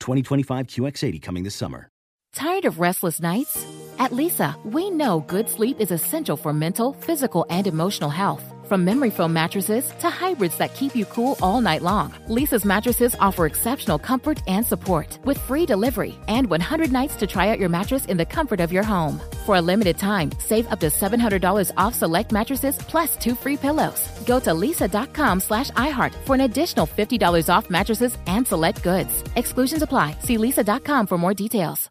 [0.00, 1.88] 2025 QX80 coming this summer.
[2.34, 3.66] Tired of restless nights?
[3.98, 8.44] At Leesa, we know good sleep is essential for mental, physical, and emotional health.
[8.66, 13.14] From memory foam mattresses to hybrids that keep you cool all night long, Leesa's mattresses
[13.20, 17.70] offer exceptional comfort and support with free delivery and 100 nights to try out your
[17.70, 19.20] mattress in the comfort of your home.
[19.46, 24.02] For a limited time, save up to $700 off select mattresses plus two free pillows.
[24.26, 29.22] Go to leesa.com slash iHeart for an additional $50 off mattresses and select goods.
[29.36, 30.16] Exclusions apply.
[30.20, 31.90] See leesa.com for more details.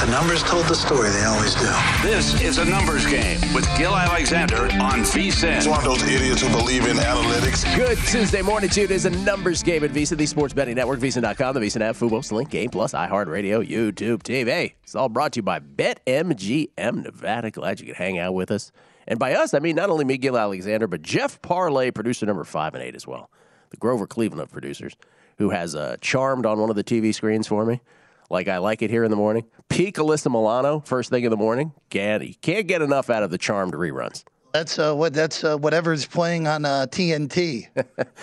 [0.00, 1.70] The numbers told the story, they always do.
[2.02, 5.58] This is a numbers game with Gil Alexander on VSIN.
[5.58, 7.76] It's one of those idiots who believe in analytics.
[7.76, 8.84] Good Tuesday morning to you.
[8.86, 11.96] It is a numbers game at VSIN, the sports betting network, VSIN.com, the VSIN app,
[11.96, 14.72] Fubo, Link, Game Plus, iHeartRadio, YouTube, TV.
[14.82, 17.50] It's all brought to you by BetMGM Nevada.
[17.50, 18.72] Glad you could hang out with us.
[19.06, 22.44] And by us, I mean not only me, Gil Alexander, but Jeff Parlay, producer number
[22.44, 23.30] five and eight as well.
[23.68, 24.96] The Grover Cleveland of producers,
[25.36, 27.82] who has uh, charmed on one of the TV screens for me
[28.30, 29.44] like I like it here in the morning.
[29.68, 31.72] Peak Alyssa Milano, first thing in the morning.
[31.90, 34.24] Can't, you can't get enough out of the charmed reruns.
[34.52, 37.68] That's uh, what that's uh, whatever's playing on uh, TNT.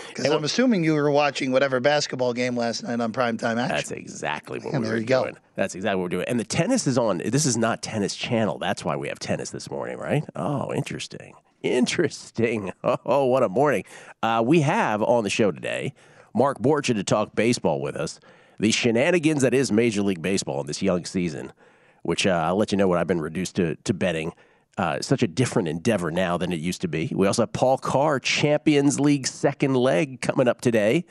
[0.09, 3.68] Because I'm assuming you were watching whatever basketball game last night on primetime action.
[3.75, 5.23] That's exactly what And we there were you go.
[5.23, 5.38] doing.
[5.56, 6.25] That's exactly what we're doing.
[6.28, 7.19] And the tennis is on.
[7.19, 8.57] This is not Tennis Channel.
[8.57, 10.24] That's why we have tennis this morning, right?
[10.35, 11.34] Oh, interesting.
[11.63, 12.72] Interesting.
[13.06, 13.84] Oh, what a morning.
[14.24, 15.94] Uh, we have on the show today
[16.34, 18.19] Mark Borchardt to talk baseball with us.
[18.59, 21.53] The shenanigans that is Major League Baseball in this young season,
[22.01, 24.34] which uh, I'll let you know what I've been reduced to, to betting.
[24.78, 27.12] Uh, such a different endeavor now than it used to be.
[27.16, 31.06] We also have Paul Carr, Champions League second leg coming up today.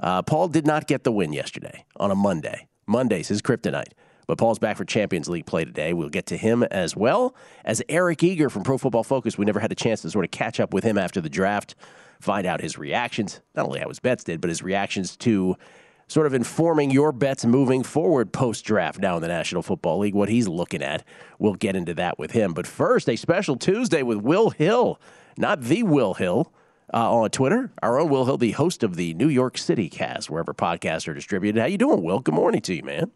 [0.00, 2.66] Uh, Paul did not get the win yesterday on a Monday.
[2.86, 3.92] Monday's his kryptonite.
[4.26, 5.92] But Paul's back for Champions League play today.
[5.92, 7.34] We'll get to him as well
[7.64, 9.36] as Eric Eager from Pro Football Focus.
[9.36, 11.74] We never had a chance to sort of catch up with him after the draft,
[12.20, 15.56] find out his reactions, not only how his bets did, but his reactions to
[16.12, 20.14] sort of informing your bets moving forward post draft now in the National Football League,
[20.14, 21.04] what he's looking at.
[21.38, 22.52] We'll get into that with him.
[22.52, 25.00] But first, a special Tuesday with Will Hill,
[25.38, 26.52] not the Will Hill.
[26.94, 30.28] Uh, on Twitter, our own Will Hill, the host of the New York City cast,
[30.28, 31.58] wherever podcasts are distributed.
[31.58, 32.18] How you doing, Will?
[32.18, 33.10] Good morning to you, man.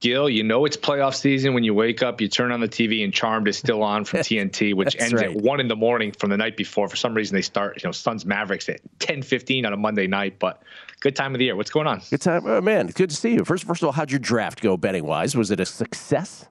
[0.00, 3.04] Gil, you know it's playoff season when you wake up, you turn on the TV,
[3.04, 5.30] and Charmed is still on from TNT, which ends right.
[5.30, 6.88] at one in the morning from the night before.
[6.88, 10.08] For some reason, they start, you know, Suns Mavericks at ten fifteen on a Monday
[10.08, 10.40] night.
[10.40, 10.60] But
[11.04, 11.54] good time of the year.
[11.54, 12.00] What's going on?
[12.10, 12.86] Good time, oh, man.
[12.88, 13.44] Good to see you.
[13.44, 15.36] First, first of all, how'd your draft go betting wise?
[15.36, 16.48] Was it a success?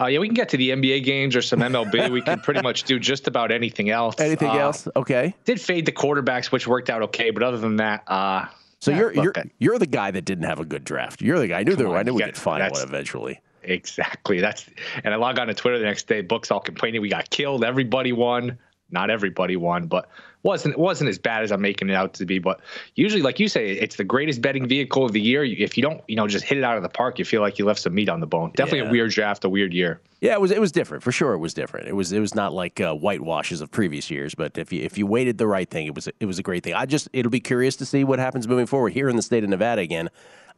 [0.00, 2.10] Uh, yeah, we can get to the NBA games or some MLB.
[2.12, 4.14] we can pretty much do just about anything else.
[4.20, 4.86] Anything Uh, else?
[4.94, 5.34] Okay.
[5.44, 7.30] Did fade the quarterbacks, which worked out okay.
[7.30, 8.46] But other than that, uh,
[8.78, 11.20] So yeah, you're you're uh, you're the guy that didn't have a good draft.
[11.20, 11.58] You're the guy.
[11.58, 11.88] I knew there.
[11.88, 13.40] Were- I knew we could find one eventually.
[13.64, 14.38] Exactly.
[14.40, 14.64] That's
[15.02, 16.20] and I log on to Twitter the next day.
[16.20, 17.64] Books all complaining we got killed.
[17.64, 18.56] Everybody won.
[18.90, 20.08] Not everybody won, but
[20.44, 22.38] wasn't wasn't as bad as I'm making it out to be.
[22.38, 22.60] But
[22.94, 25.44] usually, like you say, it's the greatest betting vehicle of the year.
[25.44, 27.58] If you don't, you know, just hit it out of the park, you feel like
[27.58, 28.52] you left some meat on the bone.
[28.54, 28.88] Definitely Yeah.
[28.88, 30.00] a weird draft, a weird year.
[30.20, 31.34] Yeah, it was it was different for sure.
[31.34, 31.86] It was different.
[31.88, 34.34] It was it was not like uh, whitewashes of previous years.
[34.34, 36.64] But if you if you waited the right thing, it was it was a great
[36.64, 36.72] thing.
[36.74, 39.44] I just it'll be curious to see what happens moving forward here in the state
[39.44, 40.08] of Nevada again.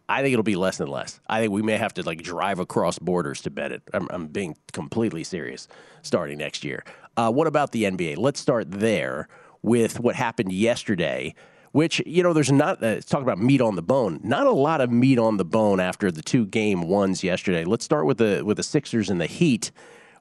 [0.09, 1.21] I think it'll be less and less.
[1.29, 3.83] I think we may have to like drive across borders to bet it.
[3.95, 5.69] I'm, I'm being completely serious.
[6.03, 6.83] Starting next year.
[7.21, 8.17] Uh, what about the NBA?
[8.17, 9.29] Let's start there
[9.63, 11.35] with what happened yesterday
[11.73, 14.19] which you know there's not uh, talk about meat on the bone.
[14.25, 17.63] Not a lot of meat on the bone after the two game ones yesterday.
[17.63, 19.71] Let's start with the with the sixers and the heat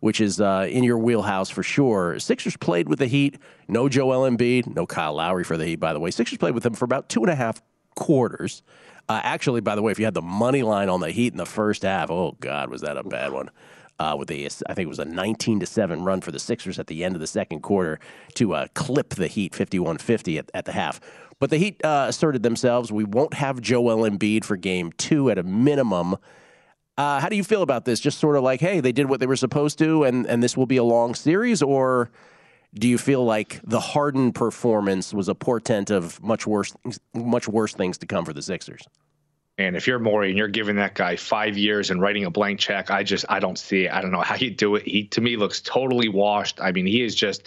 [0.01, 2.19] which is uh, in your wheelhouse for sure.
[2.19, 3.40] Sixers played with the heat.
[3.68, 6.12] No joel Embiid, no kyle lowry for the heat by the way.
[6.12, 7.63] Sixers played with them for about two and a half
[7.95, 8.62] quarters.
[9.07, 11.38] Uh, actually by the way if you had the money line on the heat in
[11.38, 13.50] the first half oh god was that a bad one
[14.00, 16.80] uh, with a, I think it was a 19 to 7 run for the Sixers
[16.80, 18.00] at the end of the second quarter
[18.36, 21.00] to uh, clip the Heat 51 50 at, at the half.
[21.40, 22.92] But the Heat uh, asserted themselves.
[22.92, 26.16] We won't have Joel Embiid for game two at a minimum.
[26.98, 28.00] Uh, how do you feel about this?
[28.00, 30.57] Just sort of like, hey, they did what they were supposed to, and, and this
[30.57, 31.62] will be a long series?
[31.62, 32.10] Or
[32.74, 36.75] do you feel like the Harden performance was a portent of much worse,
[37.13, 38.84] much worse things to come for the Sixers?
[39.60, 42.62] And if you're Morey and you're giving that guy five years and writing a blank
[42.62, 43.92] check, I just I don't see it.
[43.92, 44.88] I don't know how you do it.
[44.88, 46.62] He to me looks totally washed.
[46.62, 47.44] I mean, he is just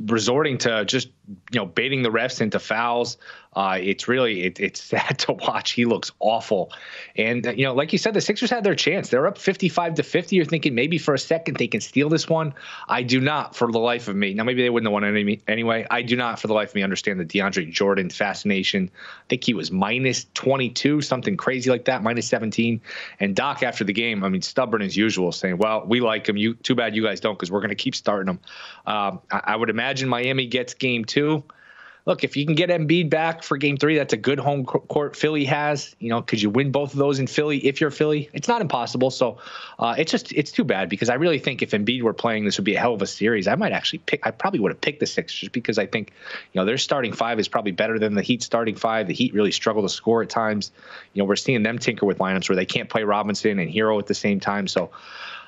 [0.00, 1.08] resorting to just
[1.50, 3.16] you know baiting the refs into fouls.
[3.54, 5.72] Uh, it's really it, it's sad to watch.
[5.72, 6.72] He looks awful,
[7.16, 9.10] and you know, like you said, the Sixers had their chance.
[9.10, 10.36] They're up 55 to 50.
[10.36, 12.54] You're thinking maybe for a second they can steal this one.
[12.88, 14.32] I do not, for the life of me.
[14.34, 15.86] Now maybe they wouldn't have won any, anyway.
[15.90, 18.90] I do not, for the life of me, understand the DeAndre Jordan fascination.
[18.94, 22.80] I think he was minus 22, something crazy like that, minus 17.
[23.20, 26.38] And Doc after the game, I mean, stubborn as usual, saying, "Well, we like him.
[26.38, 28.40] You too bad you guys don't, because we're going to keep starting him."
[28.86, 31.44] Um, I, I would imagine Miami gets game two
[32.04, 35.16] look, if you can get Embiid back for game three, that's a good home court
[35.16, 35.94] Philly has.
[35.98, 38.28] You know, could you win both of those in Philly if you're Philly?
[38.32, 39.10] It's not impossible.
[39.10, 39.38] So
[39.78, 42.58] uh, it's just it's too bad because I really think if Embiid were playing, this
[42.58, 43.46] would be a hell of a series.
[43.46, 44.26] I might actually pick.
[44.26, 46.12] I probably would have picked the Sixers because I think
[46.52, 49.06] you know their starting five is probably better than the Heat starting five.
[49.06, 50.72] The Heat really struggle to score at times.
[51.12, 53.98] You know, we're seeing them tinker with lineups where they can't play Robinson and Herro
[53.98, 54.66] at the same time.
[54.66, 54.90] So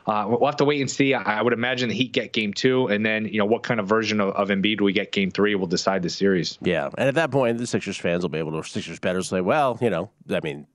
[0.07, 1.15] uh, we'll have to wait and see.
[1.15, 3.81] I, I, would imagine the Heat get game two, and then you know what kind
[3.81, 6.59] of version of, of Embiid we get game three will decide the series.
[6.61, 9.41] Yeah, and at that point, the Sixers fans will be able to Sixers bettors say,
[9.41, 10.67] well, you know, I mean,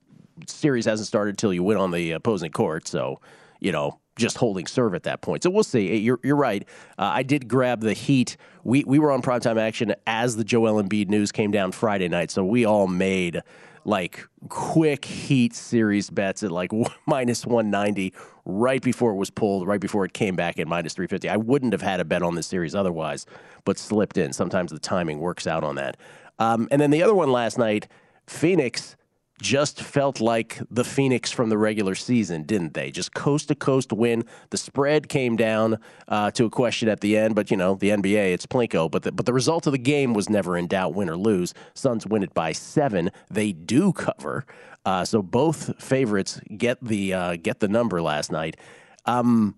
[0.47, 3.19] series hasn't started till you win on the opposing court, so
[3.59, 5.43] you know just holding serve at that point.
[5.43, 5.95] So we'll see.
[5.95, 6.67] You're, you're right.
[6.97, 8.37] Uh, I did grab the Heat.
[8.63, 12.31] We we were on primetime action as the Joel Embiid news came down Friday night,
[12.31, 13.41] so we all made
[13.85, 16.71] like quick Heat series bets at like
[17.05, 18.13] minus 190
[18.45, 21.29] right before it was pulled, right before it came back at minus 350.
[21.29, 23.25] I wouldn't have had a bet on this series otherwise,
[23.65, 24.33] but slipped in.
[24.33, 25.97] Sometimes the timing works out on that.
[26.39, 27.87] Um, and then the other one last night,
[28.27, 28.95] Phoenix
[29.41, 32.91] just felt like the Phoenix from the regular season, didn't they?
[32.91, 34.25] Just coast to coast win.
[34.49, 37.89] The spread came down uh, to a question at the end, but you know the
[37.89, 38.89] NBA, it's Plinko.
[38.91, 41.53] But the, but the result of the game was never in doubt, win or lose.
[41.73, 43.11] Suns win it by seven.
[43.29, 44.45] They do cover,
[44.85, 48.57] uh, so both favorites get the uh, get the number last night.
[49.05, 49.55] Um,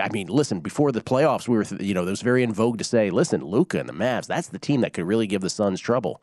[0.00, 2.78] I mean, listen, before the playoffs, we were, you know, it was very in vogue
[2.78, 5.50] to say, listen, Luka and the Mavs, that's the team that could really give the
[5.50, 6.20] Suns trouble.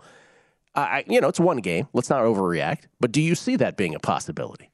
[0.75, 1.87] I, you know, it's one game.
[1.93, 2.83] Let's not overreact.
[2.99, 4.69] But do you see that being a possibility?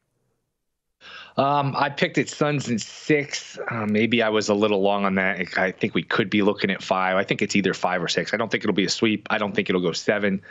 [1.37, 3.57] Um, I picked it Suns in six.
[3.69, 5.57] Uh, maybe I was a little long on that.
[5.57, 7.15] I think we could be looking at five.
[7.15, 8.33] I think it's either five or six.
[8.33, 9.27] I don't think it'll be a sweep.
[9.29, 10.41] I don't think it'll go seven.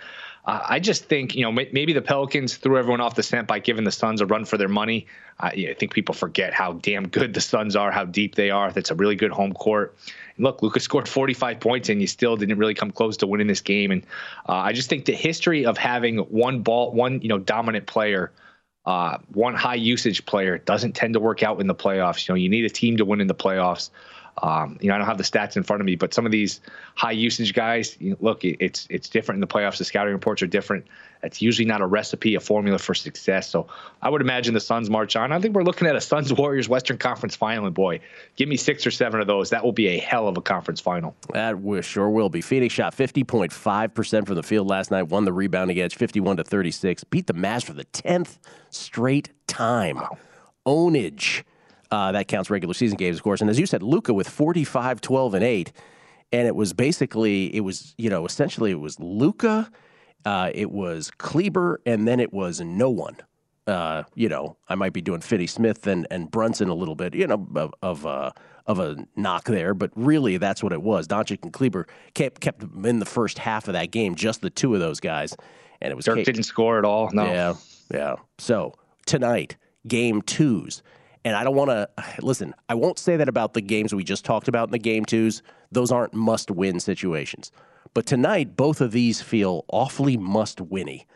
[0.47, 3.59] Uh, I just think, you know, maybe the Pelicans threw everyone off the scent by
[3.59, 5.07] giving the Suns a run for their money.
[5.41, 8.73] I, I think people forget how damn good the Suns are, how deep they are.
[8.73, 9.95] That's a really good home court.
[10.39, 13.61] Look, Lucas scored 45 points, and you still didn't really come close to winning this
[13.61, 13.91] game.
[13.91, 14.05] And
[14.49, 18.33] uh, I just think the history of having one ball, one you know, dominant player.
[18.87, 22.27] Uh, one high usage player doesn't tend to work out in the playoffs.
[22.27, 23.91] You know, you need a team to win in the playoffs.
[24.43, 26.33] Um, you know, I don't have the stats in front of me, but some of
[26.33, 26.61] these
[26.95, 29.79] high usage guys, you know, look, it's it's different in the playoffs.
[29.79, 30.87] The scouting reports are different.
[31.23, 33.49] It's usually not a recipe, a formula for success.
[33.49, 33.67] So
[34.03, 35.33] I would imagine the Suns march on.
[35.33, 37.67] I think we're looking at a Suns Warriors Western Conference final.
[37.67, 38.01] And boy,
[38.37, 39.51] give me six or seven of those.
[39.51, 41.17] That will be a hell of a conference final.
[41.33, 42.41] That sure will be.
[42.41, 47.05] Phoenix shot 50.5% from the field last night, won the rebound against 51 to 36,
[47.05, 48.39] beat the Mavs for the 10th
[48.71, 49.97] straight time.
[49.97, 50.19] Wow.
[50.67, 51.43] Ownage
[51.91, 53.41] uh, that counts regular season games, of course.
[53.41, 55.73] And as you said, Luka with 45, 12, and 8.
[56.33, 59.71] And it was basically, it was, you know, essentially it was Luka,
[60.25, 63.17] uh, it was Kleber, and then it was no one.
[63.67, 67.15] Uh, you know, I might be doing Finney Smith and, and Brunson a little bit,
[67.15, 68.31] you know, of of, uh,
[68.67, 71.09] of a knock there, but really that's what it was.
[71.09, 74.75] Doncic and Kleber kept kept in the first half of that game, just the two
[74.75, 75.35] of those guys,
[75.81, 77.11] and it was Dirk didn't score at all.
[77.13, 77.55] No, yeah,
[77.93, 78.17] yeah.
[78.37, 78.75] So
[79.07, 80.83] tonight, game twos.
[81.25, 81.89] And I don't want to
[82.21, 85.05] listen, I won't say that about the games we just talked about in the game
[85.05, 85.43] twos.
[85.71, 87.53] Those aren't must win situations.
[87.95, 91.07] But tonight, both of these feel awfully must winny.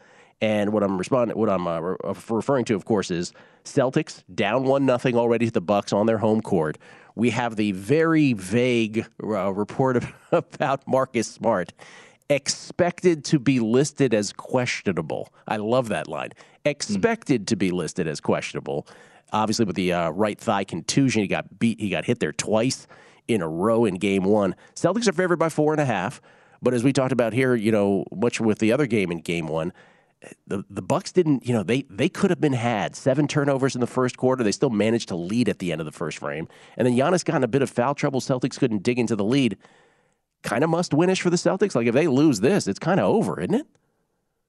[0.40, 3.32] And what I'm responding, what I'm uh, re- uh, referring to, of course, is
[3.64, 6.78] Celtics down one nothing already to the Bucks on their home court.
[7.14, 11.73] We have the very vague uh, report about Marcus Smart
[12.28, 15.32] expected to be listed as questionable.
[15.47, 16.30] I love that line.
[16.64, 17.47] Expected mm.
[17.47, 18.87] to be listed as questionable.
[19.32, 21.80] Obviously, with the uh, right thigh contusion, he got beat.
[21.80, 22.86] He got hit there twice
[23.28, 24.54] in a row in game one.
[24.74, 26.20] Celtics are favored by four and a half.
[26.60, 29.48] But as we talked about here, you know, much with the other game in game
[29.48, 29.72] one,
[30.46, 32.94] the the Bucks didn't, you know, they they could have been had.
[32.94, 34.44] Seven turnovers in the first quarter.
[34.44, 36.46] They still managed to lead at the end of the first frame.
[36.76, 38.20] And then Giannis got in a bit of foul trouble.
[38.20, 39.58] Celtics couldn't dig into the lead.
[40.42, 41.74] Kind of must winish for the Celtics.
[41.74, 43.66] Like if they lose this, it's kind of over, isn't it?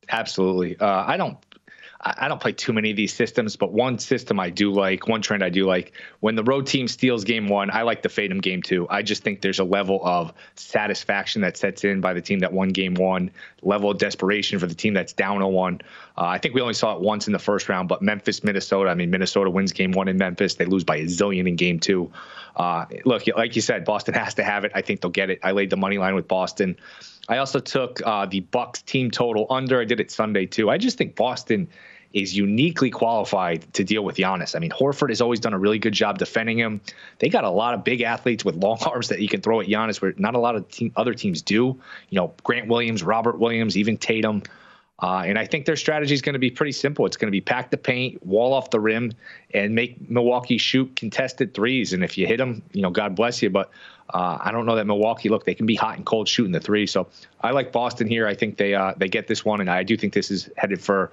[0.10, 0.78] Absolutely.
[0.78, 1.38] Uh, I don't
[2.06, 5.22] I don't play too many of these systems, but one system I do like, one
[5.22, 8.30] trend I do like, when the road team steals game one, I like to fade
[8.30, 8.88] them game two.
[8.90, 12.52] I just think there's a level of satisfaction that sets in by the team that
[12.52, 13.32] won game one,
[13.62, 15.82] level of desperation for the team that's down 0 1.
[16.18, 18.90] Uh, I think we only saw it once in the first round, but Memphis, Minnesota,
[18.90, 20.56] I mean, Minnesota wins game one in Memphis.
[20.56, 22.12] They lose by a zillion in game two.
[22.56, 24.74] Uh, look, like you said, Boston has to have it.
[24.76, 25.40] I think they'll get it.
[25.42, 26.76] I laid the money line with Boston.
[27.30, 29.80] I also took uh, the Bucks team total under.
[29.80, 30.70] I did it Sunday too.
[30.70, 31.70] I just think Boston
[32.14, 34.56] is uniquely qualified to deal with Giannis.
[34.56, 36.80] I mean, Horford has always done a really good job defending him.
[37.18, 39.68] They got a lot of big athletes with long arms that you can throw at
[39.68, 41.80] Giannis, where not a lot of team, other teams do.
[42.10, 44.44] You know, Grant Williams, Robert Williams, even Tatum.
[45.00, 47.06] Uh, and I think their strategy is going to be pretty simple.
[47.06, 49.12] It's going to be pack the paint, wall off the rim,
[49.54, 51.94] and make Milwaukee shoot contested threes.
[51.94, 53.50] And if you hit them, you know, God bless you.
[53.50, 53.72] But
[54.14, 55.30] uh, I don't know that Milwaukee.
[55.30, 56.86] Look, they can be hot and cold shooting the three.
[56.86, 57.08] So
[57.42, 58.28] I like Boston here.
[58.28, 60.80] I think they uh, they get this one, and I do think this is headed
[60.80, 61.12] for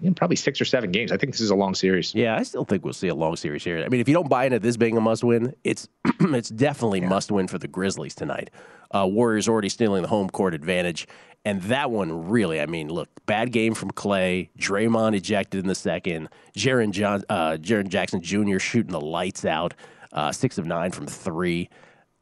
[0.00, 1.12] you know, probably six or seven games.
[1.12, 2.14] I think this is a long series.
[2.14, 3.82] Yeah, I still think we'll see a long series here.
[3.84, 5.88] I mean, if you don't buy into this being a must win, it's
[6.20, 7.08] it's definitely yeah.
[7.08, 8.50] must win for the Grizzlies tonight.
[8.94, 11.06] Uh, Warriors already stealing the home court advantage.
[11.44, 14.50] And that one really, I mean, look, bad game from Clay.
[14.58, 16.28] Draymond ejected in the second.
[16.56, 18.58] Jaren, John, uh, Jaren Jackson Jr.
[18.58, 19.74] shooting the lights out,
[20.12, 21.70] uh, six of nine from three.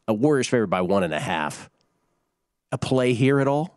[0.07, 1.71] A Warriors favored by one and a half.
[2.73, 3.76] A play here at all?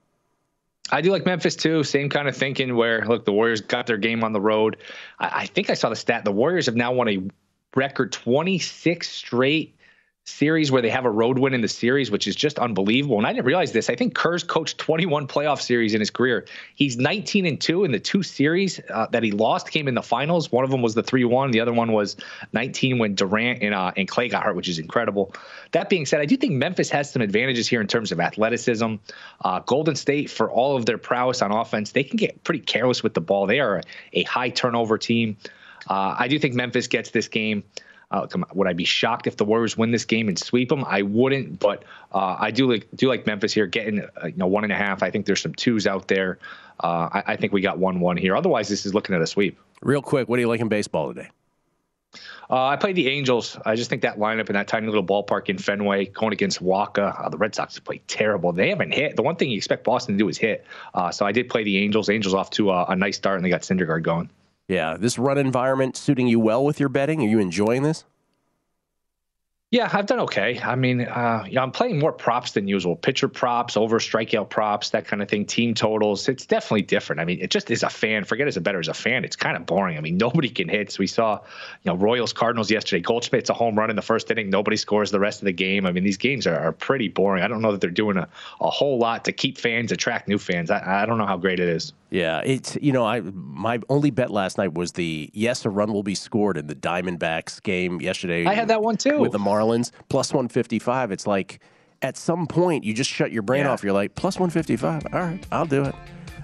[0.91, 1.84] I do like Memphis too.
[1.84, 4.77] Same kind of thinking where look, the Warriors got their game on the road.
[5.19, 6.25] I, I think I saw the stat.
[6.25, 7.22] The Warriors have now won a
[7.75, 9.75] record 26 straight
[10.25, 13.17] series where they have a road win in the series, which is just unbelievable.
[13.17, 13.89] And I didn't realize this.
[13.89, 16.45] I think Kerr's coached 21 playoff series in his career.
[16.75, 20.01] He's 19 and two in the two series uh, that he lost came in the
[20.01, 20.51] finals.
[20.51, 21.51] One of them was the 3-1.
[21.51, 22.15] The other one was
[22.53, 25.33] 19 when Durant and, uh, and Clay got hurt, which is incredible.
[25.71, 28.95] That being said, I do think Memphis has some advantages here in terms of athleticism.
[29.43, 33.03] Uh, Golden State, for all of their prowess on offense, they can get pretty careless
[33.03, 33.45] with the ball.
[33.45, 33.83] They are a,
[34.13, 35.38] a high turnover team.
[35.89, 37.63] Uh, I do think Memphis gets this game.
[38.11, 40.83] Uh, would I be shocked if the Warriors win this game and sweep them?
[40.85, 44.47] I wouldn't, but uh, I do like do like Memphis here, getting uh, you know
[44.47, 45.03] one and a half.
[45.03, 46.39] I think there's some twos out there.
[46.79, 48.35] Uh, I, I, think we got one one here.
[48.35, 49.59] Otherwise, this is looking at a sweep.
[49.81, 51.29] Real quick, what do you like in baseball today?
[52.49, 53.57] Uh, I played the Angels.
[53.63, 57.23] I just think that lineup in that tiny little ballpark in Fenway going against Wacha.
[57.23, 58.51] Uh, the Red Sox have played terrible.
[58.51, 59.15] They haven't hit.
[59.15, 60.65] The one thing you expect Boston to do is hit.
[60.95, 62.09] Uh, so I did play the Angels.
[62.09, 64.31] Angels off to a, a nice start, and they got Syndergaard going.
[64.69, 67.21] Yeah, this run environment suiting you well with your betting.
[67.21, 68.05] Are you enjoying this?
[69.71, 70.59] Yeah, I've done okay.
[70.61, 72.95] I mean, uh, yeah, I'm playing more props than usual.
[72.95, 75.45] Pitcher props, over strikeout props, that kind of thing.
[75.45, 76.27] Team totals.
[76.27, 77.19] It's definitely different.
[77.19, 78.25] I mean, it just is a fan.
[78.25, 79.23] Forget as a better as a fan.
[79.23, 79.97] It's kind of boring.
[79.97, 80.91] I mean, nobody can hit.
[80.91, 81.39] So we saw,
[81.83, 83.01] you know, Royals Cardinals yesterday.
[83.01, 84.51] Goldschmidt's a home run in the first inning.
[84.51, 85.88] Nobody scores the rest of the game.
[85.88, 87.43] I mean, these games are, are pretty boring.
[87.43, 88.27] I don't know that they're doing a,
[88.61, 90.69] a whole lot to keep fans, attract new fans.
[90.69, 91.93] I, I don't know how great it is.
[92.11, 95.93] Yeah, it's you know, I my only bet last night was the yes, a run
[95.93, 98.45] will be scored in the Diamondbacks game yesterday.
[98.45, 101.11] I had that one too with the Marlins plus one fifty five.
[101.11, 101.59] It's like
[102.01, 103.71] at some point you just shut your brain yeah.
[103.71, 103.83] off.
[103.83, 105.05] You're like plus one fifty five.
[105.13, 105.95] All right, I'll do it.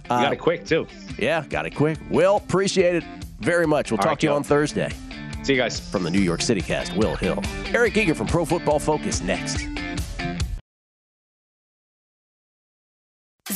[0.03, 0.85] You got uh, it quick too.
[1.17, 1.97] Yeah, got it quick.
[2.11, 3.03] Will appreciate it
[3.39, 3.91] very much.
[3.91, 4.91] We'll All talk right, to you on Thursday.
[5.41, 6.95] See you guys from the New York City cast.
[6.95, 7.41] Will Hill,
[7.73, 9.65] Eric Eager from Pro Football Focus next.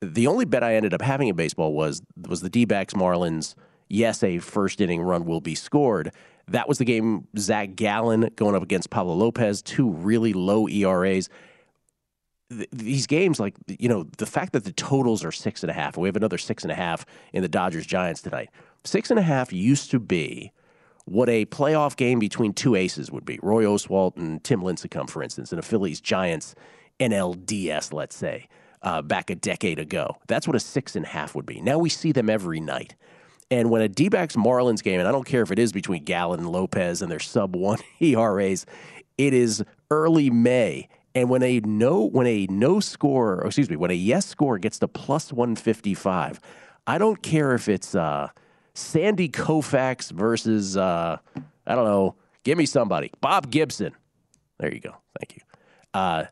[0.00, 3.54] The only bet I ended up having in baseball was was the D-backs Marlins.
[3.88, 6.12] Yes, a first inning run will be scored.
[6.48, 7.26] That was the game.
[7.38, 11.28] Zach Gallen going up against Pablo Lopez, two really low ERAs.
[12.50, 15.74] Th- these games, like you know, the fact that the totals are six and a
[15.74, 18.50] half, and we have another six and a half in the Dodgers Giants tonight.
[18.84, 20.52] Six and a half used to be
[21.04, 23.38] what a playoff game between two aces would be.
[23.42, 26.54] Roy Oswalt and Tim Lincecum, for instance, in a Phillies Giants
[27.00, 28.48] NLDS, let's say,
[28.82, 30.16] uh, back a decade ago.
[30.28, 31.60] That's what a six and a half would be.
[31.60, 32.94] Now we see them every night.
[33.50, 36.04] And when a D backs Marlins game, and I don't care if it is between
[36.04, 38.64] Gallen and Lopez and their sub one ERAs,
[39.18, 40.88] it is early May.
[41.14, 44.58] And when a no when a no score, or excuse me, when a yes score
[44.58, 46.40] gets to plus one fifty five,
[46.86, 48.30] I don't care if it's uh,
[48.74, 51.18] Sandy Koufax versus uh,
[51.66, 53.92] I don't know, give me somebody, Bob Gibson.
[54.58, 54.94] There you go.
[55.18, 55.42] Thank you.
[55.92, 56.24] Uh,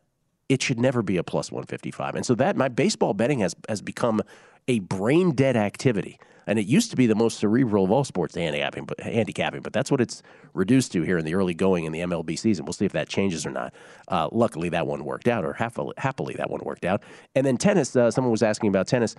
[0.49, 2.15] it should never be a plus 155.
[2.15, 4.21] And so that my baseball betting has has become
[4.69, 6.19] a brain dead activity.
[6.47, 9.73] And it used to be the most cerebral of all sports handicapping, but handicapping, but
[9.73, 10.25] that's what it's
[10.55, 12.65] reduced to here in the early going in the MLB season.
[12.65, 13.73] We'll see if that changes or not.
[14.09, 17.05] Uh, luckily, that one worked out, or happily, happily that one worked out.
[17.37, 17.95] And then tennis.
[17.95, 19.15] Uh, someone was asking about tennis.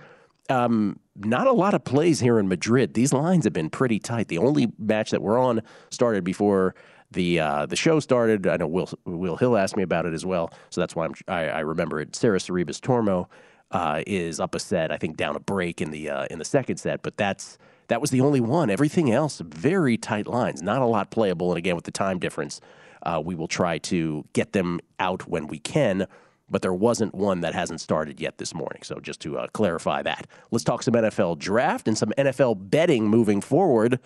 [0.50, 2.94] Um, not a lot of plays here in Madrid.
[2.94, 4.28] These lines have been pretty tight.
[4.28, 6.74] The only match that we're on started before
[7.10, 8.46] the uh, the show started.
[8.46, 11.14] I know Will Will Hill asked me about it as well, so that's why I'm,
[11.28, 12.14] I, I remember it.
[12.14, 13.28] Sara Sorribes Tormo
[13.70, 14.92] uh, is up a set.
[14.92, 17.56] I think down a break in the uh, in the second set, but that's
[17.88, 18.70] that was the only one.
[18.70, 20.62] Everything else very tight lines.
[20.62, 22.60] Not a lot playable, and again with the time difference,
[23.02, 26.06] uh, we will try to get them out when we can.
[26.54, 28.84] But there wasn't one that hasn't started yet this morning.
[28.84, 33.08] So just to uh, clarify that, let's talk some NFL draft and some NFL betting
[33.08, 33.98] moving forward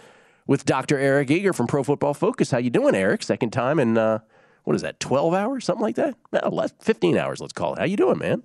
[0.47, 0.99] with Dr.
[0.99, 2.51] Eric Eager from Pro Football Focus.
[2.51, 3.23] How you doing, Eric?
[3.23, 4.21] Second time in uh,
[4.65, 4.99] what is that?
[4.99, 6.15] Twelve hours, something like that?
[6.33, 7.81] No, less, Fifteen hours, let's call it.
[7.81, 8.43] How you doing, man?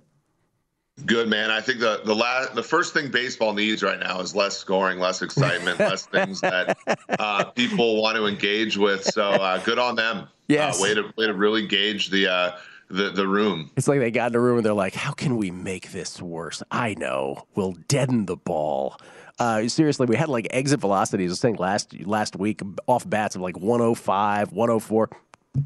[1.06, 1.50] Good man.
[1.50, 4.98] I think the the last the first thing baseball needs right now is less scoring,
[4.98, 6.76] less excitement, less things that
[7.18, 9.02] uh, people want to engage with.
[9.02, 10.28] So uh, good on them.
[10.48, 10.78] Yes.
[10.78, 12.56] Uh, way to way to really gauge the uh,
[12.88, 13.70] the the room.
[13.76, 16.20] It's like they got in a room and they're like, "How can we make this
[16.20, 17.46] worse?" I know.
[17.54, 18.98] We'll deaden the ball.
[19.38, 21.32] Uh, seriously, we had like exit velocities.
[21.32, 25.10] I saying last last week off bats of like 105, 104.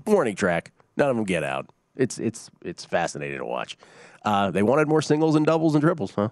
[0.07, 0.72] Warning track.
[0.96, 1.70] None of them get out.
[1.96, 3.76] It's it's it's fascinating to watch.
[4.24, 6.28] Uh, they wanted more singles and doubles and triples, huh?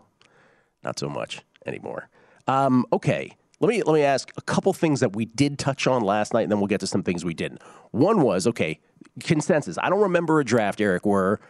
[0.82, 2.08] Not so much anymore.
[2.46, 6.02] Um, okay, let me let me ask a couple things that we did touch on
[6.02, 7.60] last night, and then we'll get to some things we didn't.
[7.90, 8.80] One was okay
[9.22, 9.78] consensus.
[9.82, 11.40] I don't remember a draft, Eric, where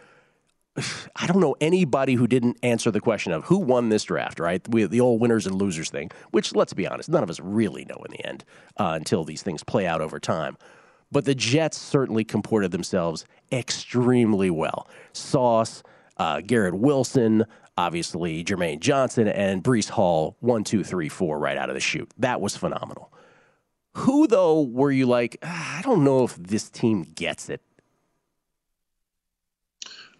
[1.15, 4.65] I don't know anybody who didn't answer the question of who won this draft, right?
[4.69, 7.85] We, the old winners and losers thing, which, let's be honest, none of us really
[7.85, 8.45] know in the end
[8.77, 10.57] uh, until these things play out over time.
[11.11, 14.89] But the Jets certainly comported themselves extremely well.
[15.13, 15.81] Sauce,
[16.17, 17.45] uh, Garrett Wilson,
[17.77, 22.11] obviously Jermaine Johnson, and Breece Hall, one, two, three, four, right out of the chute.
[22.17, 23.13] That was phenomenal.
[23.97, 27.61] Who, though, were you like, ah, I don't know if this team gets it?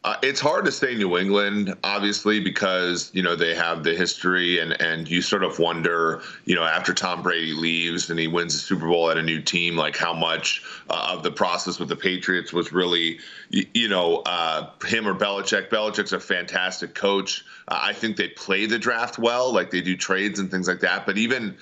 [0.03, 4.59] Uh, it's hard to say New England, obviously, because you know they have the history,
[4.59, 8.53] and and you sort of wonder, you know, after Tom Brady leaves and he wins
[8.53, 11.89] the Super Bowl at a new team, like how much uh, of the process with
[11.89, 15.69] the Patriots was really, you, you know, uh, him or Belichick.
[15.69, 17.45] Belichick's a fantastic coach.
[17.67, 20.79] Uh, I think they play the draft well, like they do trades and things like
[20.79, 21.05] that.
[21.05, 21.57] But even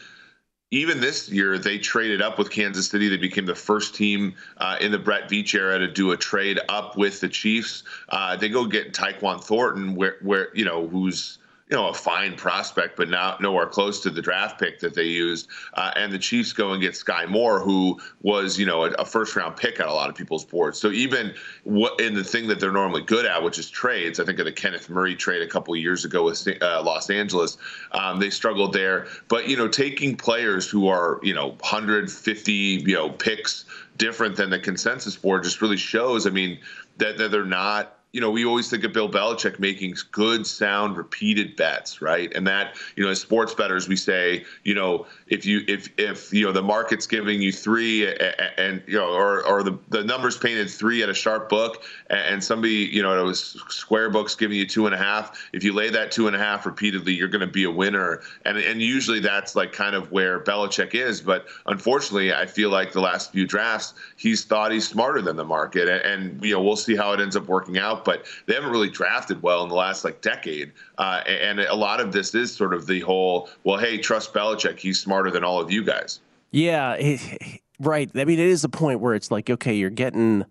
[0.75, 3.07] even this year, they traded up with Kansas City.
[3.07, 6.59] They became the first team uh, in the Brett Veach era to do a trade
[6.67, 7.83] up with the Chiefs.
[8.09, 11.37] Uh, they go get Tyquan Thornton, where, where you know who's
[11.69, 15.05] you know, a fine prospect, but not nowhere close to the draft pick that they
[15.05, 15.47] used.
[15.73, 19.05] Uh, and the Chiefs go and get Skyy Moore, who was, you know, a, a,
[19.05, 20.79] first round pick on a lot of people's boards.
[20.79, 24.25] So even what in the thing that they're normally good at, which is trades, I
[24.25, 27.57] think of the Kenneth Murray trade a couple years ago with uh, Los Angeles,
[27.93, 29.07] um, they struggled there.
[29.27, 33.65] But you know, taking players who are, you know, 150, you know, picks
[33.97, 36.27] different than the consensus board just really shows.
[36.27, 36.59] I mean,
[36.97, 40.95] that, that they're not you know, we always think of Bill Belichick making good, sound,
[40.95, 42.31] repeated bets, right?
[42.33, 46.33] And that, you know, as sports bettors, we say, you know, if you if if
[46.33, 48.07] you know the market's giving you three
[48.57, 52.43] and you know, or or the the numbers painted three at a sharp book, and
[52.43, 55.49] somebody, you know, it was square books giving you two and a half.
[55.53, 58.21] If you lay that two and a half repeatedly, you're going to be a winner.
[58.45, 61.21] And and usually that's like kind of where Belichick is.
[61.21, 65.45] But unfortunately, I feel like the last few drafts, he's thought he's smarter than the
[65.45, 68.53] market, and, and you know, we'll see how it ends up working out but they
[68.53, 70.71] haven't really drafted well in the last like decade.
[70.97, 74.79] Uh, and a lot of this is sort of the whole, well, hey, trust Belichick.
[74.79, 76.19] He's smarter than all of you guys.
[76.51, 76.95] Yeah,
[77.79, 78.09] right.
[78.15, 80.45] I mean, it is a point where it's like, okay, you're getting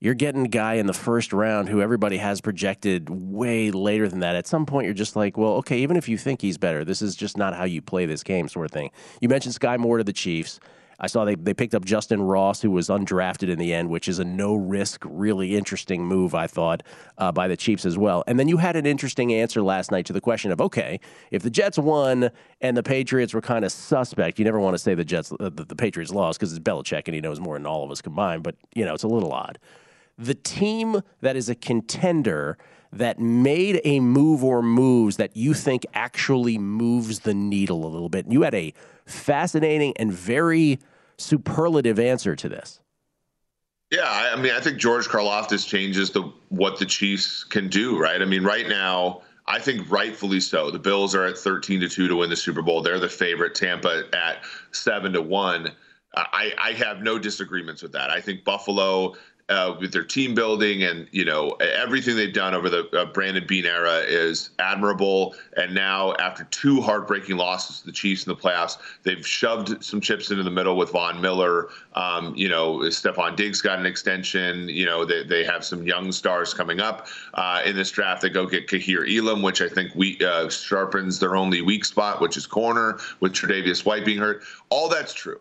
[0.00, 4.20] you're getting a guy in the first round who everybody has projected way later than
[4.20, 4.36] that.
[4.36, 7.02] At some point, you're just like, well, okay, even if you think he's better, this
[7.02, 8.90] is just not how you play this game, sort of thing.
[9.20, 10.60] You mentioned Skyy Moore to the Chiefs.
[11.00, 14.08] I saw they, they picked up Justin Ross, who was undrafted in the end, which
[14.08, 16.82] is a no risk, really interesting move, I thought,
[17.18, 18.24] uh, by the Chiefs as well.
[18.26, 20.98] And then you had an interesting answer last night to the question of okay,
[21.30, 22.30] if the Jets won
[22.60, 25.50] and the Patriots were kind of suspect, you never want to say the Jets, uh,
[25.50, 28.02] the, the Patriots lost because it's Belichick and he knows more than all of us
[28.02, 29.58] combined, but, you know, it's a little odd.
[30.18, 32.58] The team that is a contender
[32.92, 38.08] that made a move or moves that you think actually moves the needle a little
[38.08, 38.24] bit.
[38.24, 38.74] And You had a
[39.06, 40.78] fascinating and very
[41.18, 42.80] superlative answer to this.
[43.90, 48.20] Yeah, I mean, I think George Karlaftis changes the what the Chiefs can do, right?
[48.20, 50.70] I mean, right now, I think rightfully so.
[50.70, 52.82] The Bills are at 13 to 2 to win the Super Bowl.
[52.82, 53.54] They're the favorite.
[53.54, 55.72] Tampa at 7 to 1.
[56.14, 58.10] I, I have no disagreements with that.
[58.10, 59.14] I think Buffalo
[59.48, 63.44] uh, with their team building and you know everything they've done over the uh, Brandon
[63.46, 65.34] Beane era is admirable.
[65.56, 70.00] And now, after two heartbreaking losses to the Chiefs in the playoffs, they've shoved some
[70.00, 71.68] chips into the middle with Von Miller.
[71.94, 74.68] Um, you know, Stefon Diggs got an extension.
[74.68, 78.22] You know, they, they have some young stars coming up uh, in this draft.
[78.22, 82.20] They go get Kaiir Elam, which I think we uh, sharpens their only weak spot,
[82.20, 84.42] which is corner, with Tre'Davious White being hurt.
[84.70, 85.40] All that's true.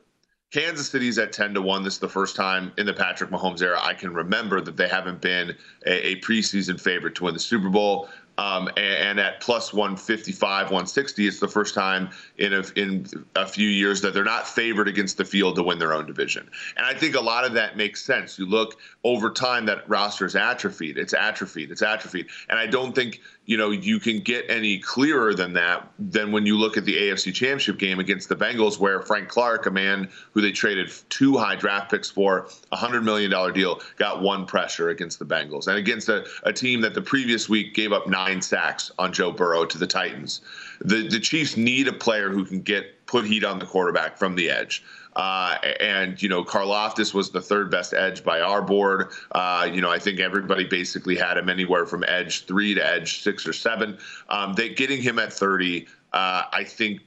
[0.51, 1.83] Kansas City's at 10 to 1.
[1.83, 4.87] This is the first time in the Patrick Mahomes era I can remember that they
[4.87, 5.55] haven't been
[5.85, 8.09] a, a preseason favorite to win the Super Bowl.
[8.39, 13.47] Um, and, and, at plus 155, 160, it's the first time in a, in a
[13.47, 16.47] few years that they're not favored against the field to win their own division.
[16.77, 18.37] And I think a lot of that makes sense.
[18.37, 20.99] You look over time, that roster is atrophied.
[20.99, 21.71] It's atrophied.
[21.71, 22.27] It's atrophied.
[22.47, 26.45] And I don't think you know, you can get any clearer than that than when
[26.45, 30.09] you look at the AFC Championship game against the Bengals, where Frank Clark, a man
[30.33, 34.89] who they traded two high draft picks for, a $100 million deal, got one pressure
[34.89, 38.41] against the Bengals and against a, a team that the previous week gave up nine
[38.41, 40.41] sacks on Joe Burrow to the Titans.
[40.81, 44.35] The, the Chiefs need a player who can get put heat on the quarterback from
[44.35, 44.83] the edge.
[45.17, 49.09] Uh, and you know, Karlaftis was the third best edge by our board.
[49.31, 53.23] Uh, you know, I think everybody basically had him anywhere from edge three to edge
[53.23, 53.97] six or seven.
[54.29, 57.01] Um, they, getting him at 30, uh, I think,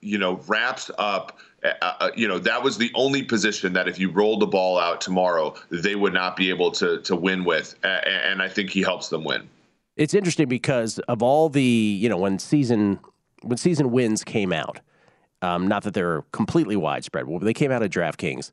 [0.00, 1.40] you know, wraps up.
[1.64, 4.78] Uh, uh, you know, that was the only position that if you rolled the ball
[4.78, 8.82] out tomorrow, they would not be able to to win with, and I think he
[8.82, 9.48] helps them win.
[9.96, 13.00] It's interesting because of all the you know when season
[13.42, 14.78] when season wins came out
[15.42, 18.50] um, not that they're completely widespread, but they came out of DraftKings.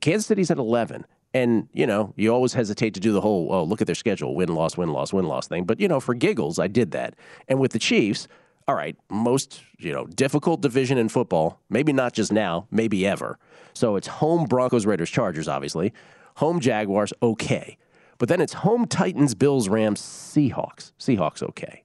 [0.00, 1.06] Kansas City's at 11.
[1.32, 4.36] And, you know, you always hesitate to do the whole, oh, look at their schedule,
[4.36, 5.64] win, loss, win, loss, win, loss thing.
[5.64, 7.16] But, you know, for giggles, I did that.
[7.48, 8.28] And with the Chiefs,
[8.68, 13.36] all right, most, you know, difficult division in football, maybe not just now, maybe ever.
[13.74, 15.92] So it's home Broncos, Raiders, Chargers, obviously.
[16.36, 17.78] Home Jaguars, okay.
[18.18, 20.92] But then it's home Titans, Bills, Rams, Seahawks.
[21.00, 21.83] Seahawks, okay.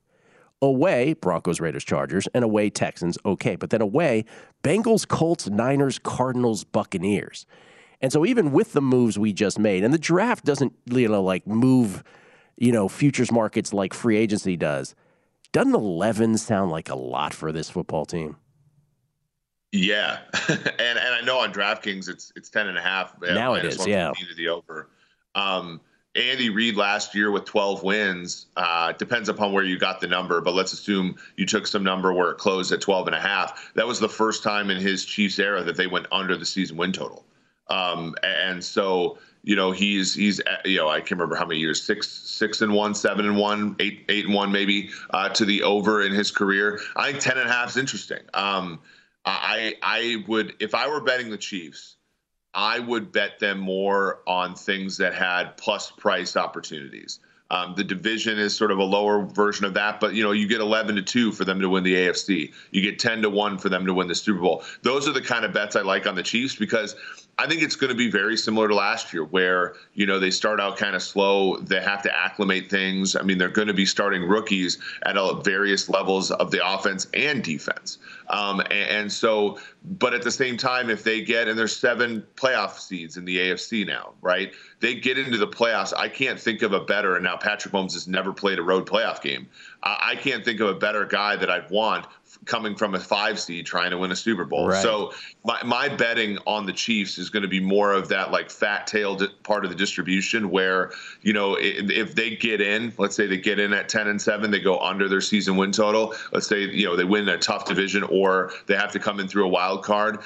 [0.62, 3.56] Away, Broncos, Raiders, Chargers, and away, Texans, okay.
[3.56, 4.26] But then away,
[4.63, 7.45] Bengals, Colts, Niners, Cardinals, Buccaneers.
[8.02, 11.24] And so even with the moves we just made, and the draft doesn't, you know,
[11.24, 12.04] like move,
[12.58, 14.95] you know, futures markets like free agency does,
[15.52, 18.38] doesn't 11 sound like a lot for this football team?
[19.72, 20.19] Yeah.
[20.50, 23.15] and and I know on DraftKings it's it's 10 and a half.
[23.22, 24.12] Now it is, yeah.
[24.36, 24.89] The over.
[25.36, 25.82] Um,
[26.15, 28.48] Andy Reid last year with 12 wins.
[28.58, 32.12] Uh, depends upon where you got the number, but let's assume you took some number
[32.12, 33.72] where it closed at 12 and a half.
[33.76, 36.78] That was the first time in his Chiefs era that they went under the season
[36.78, 37.26] win total.
[37.69, 41.82] Um, and so, you know, he's he's you know I can't remember how many years
[41.82, 45.62] six six and one, seven and one, eight eight and one maybe uh, to the
[45.62, 46.80] over in his career.
[46.95, 48.22] I think 10 and is interesting.
[48.34, 48.80] Um,
[49.26, 51.98] I I would if I were betting the Chiefs.
[52.54, 57.20] I would bet them more on things that had plus price opportunities.
[57.52, 60.48] Um, the division is sort of a lower version of that, but you know you
[60.48, 62.54] get 11 to two for them to win the AFC.
[62.72, 64.64] You get 10 to one for them to win the Super Bowl.
[64.84, 66.96] Those are the kind of bets I like on the Chiefs because
[67.40, 70.30] I think it's going to be very similar to last year, where you know they
[70.30, 71.56] start out kind of slow.
[71.58, 73.16] They have to acclimate things.
[73.16, 77.42] I mean, they're going to be starting rookies at various levels of the offense and
[77.42, 77.98] defense.
[78.28, 82.26] Um, and, and, so, but at the same time, if they get and there's seven
[82.36, 84.52] playoff seeds in the AFC now, right?
[84.82, 85.94] They get into the playoffs.
[85.96, 87.16] I can't think of a better.
[87.16, 89.47] And now Patrick Mahomes has never played a road playoff game.
[89.84, 92.06] I, I can't think of a better guy that I'd want
[92.45, 94.67] coming from a five seed trying to win a Super Bowl.
[94.67, 94.82] Right.
[94.82, 95.13] So
[95.50, 98.86] my, my betting on the Chiefs is going to be more of that like fat
[98.86, 100.92] tailed part of the distribution where,
[101.24, 104.52] you know, if they get in, let's say they get in at 10 and 7,
[104.52, 106.14] they go under their season win total.
[106.32, 109.28] Let's say, you know, they win a tough division or they have to come in
[109.28, 110.20] through a wild card.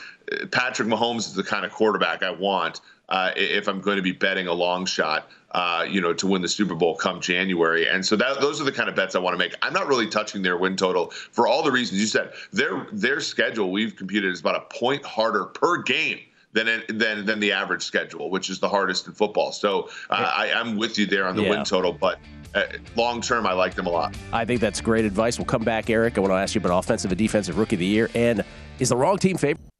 [0.51, 4.11] Patrick Mahomes is the kind of quarterback I want uh, if I'm going to be
[4.11, 7.87] betting a long shot uh, you know, to win the Super Bowl come January.
[7.87, 9.55] And so that those are the kind of bets I want to make.
[9.61, 12.33] I'm not really touching their win total for all the reasons you said.
[12.51, 16.19] Their their schedule we've computed is about a point harder per game
[16.53, 19.51] than than than the average schedule, which is the hardest in football.
[19.51, 21.49] So uh, I, I'm with you there on the yeah.
[21.51, 22.19] win total, but.
[22.55, 24.15] Uh, long term, I like them a lot.
[24.31, 25.39] I think that's great advice.
[25.39, 26.19] We'll come back, Eric.
[26.19, 28.11] I want to ask you about offensive and defensive rookie of the year.
[28.13, 28.43] And
[28.77, 29.72] is the wrong team favorite?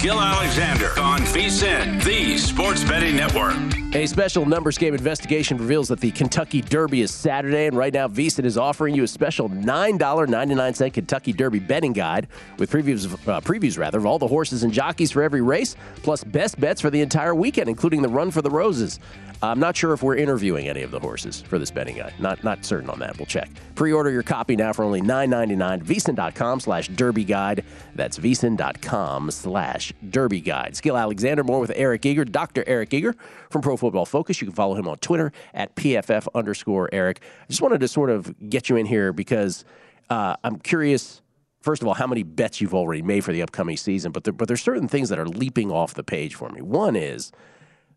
[0.00, 3.54] Gil Alexander on VSIN, the Sports Betting Network.
[3.94, 8.08] A special numbers game investigation reveals that the Kentucky Derby is Saturday, and right now
[8.08, 13.76] VSIN is offering you a special $9.99 Kentucky Derby betting guide with previews, uh, previews
[13.76, 17.02] rather, of all the horses and jockeys for every race, plus best bets for the
[17.02, 19.00] entire weekend, including the Run for the Roses.
[19.42, 22.12] I'm not sure if we're interviewing any of the horses for this betting guide.
[22.18, 23.16] Not not certain on that.
[23.16, 23.50] We'll check.
[23.74, 25.82] Pre-order your copy now for only $9.99.
[25.82, 27.64] VSIN.com slash Derby Guide.
[27.94, 30.76] That's VSIN.com slash Derby Guide.
[30.76, 32.64] Skill Alexander, more with Eric Eager, Dr.
[32.66, 33.16] Eric Eager
[33.48, 34.42] from Pro Football Focus.
[34.42, 37.22] You can follow him on Twitter at PFF underscore Eric.
[37.42, 39.64] I just wanted to sort of get you in here because
[40.10, 41.22] uh, I'm curious
[41.60, 44.32] first of all, how many bets you've already made for the upcoming season, but there,
[44.32, 46.62] but there's certain things that are leaping off the page for me.
[46.62, 47.32] One is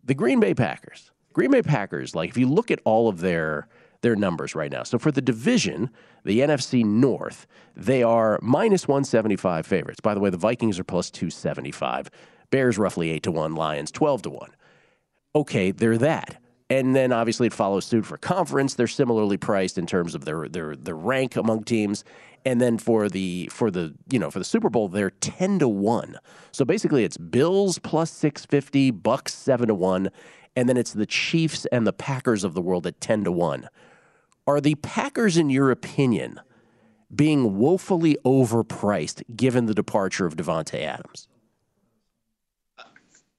[0.03, 1.12] the Green Bay Packers.
[1.33, 3.67] Green Bay Packers, like if you look at all of their
[4.01, 4.83] their numbers right now.
[4.83, 5.89] So for the division,
[6.25, 10.01] the NFC North, they are minus 175 favorites.
[10.01, 12.11] By the way, the Vikings are plus 275.
[12.51, 14.51] Bears roughly 8 to 1, Lions 12 to 1.
[15.35, 16.37] Okay, they're that.
[16.69, 18.75] And then obviously it follows suit for conference.
[18.75, 22.03] They're similarly priced in terms of their their their rank among teams.
[22.45, 25.67] And then for the for the you know for the Super Bowl, they're ten to
[25.67, 26.17] one.
[26.51, 30.09] So basically, it's Bills plus six fifty, Bucs seven to one,
[30.55, 33.69] and then it's the Chiefs and the Packers of the world at 10 to 1.
[34.45, 36.39] Are the Packers, in your opinion,
[37.13, 41.27] being woefully overpriced given the departure of Davante Adams?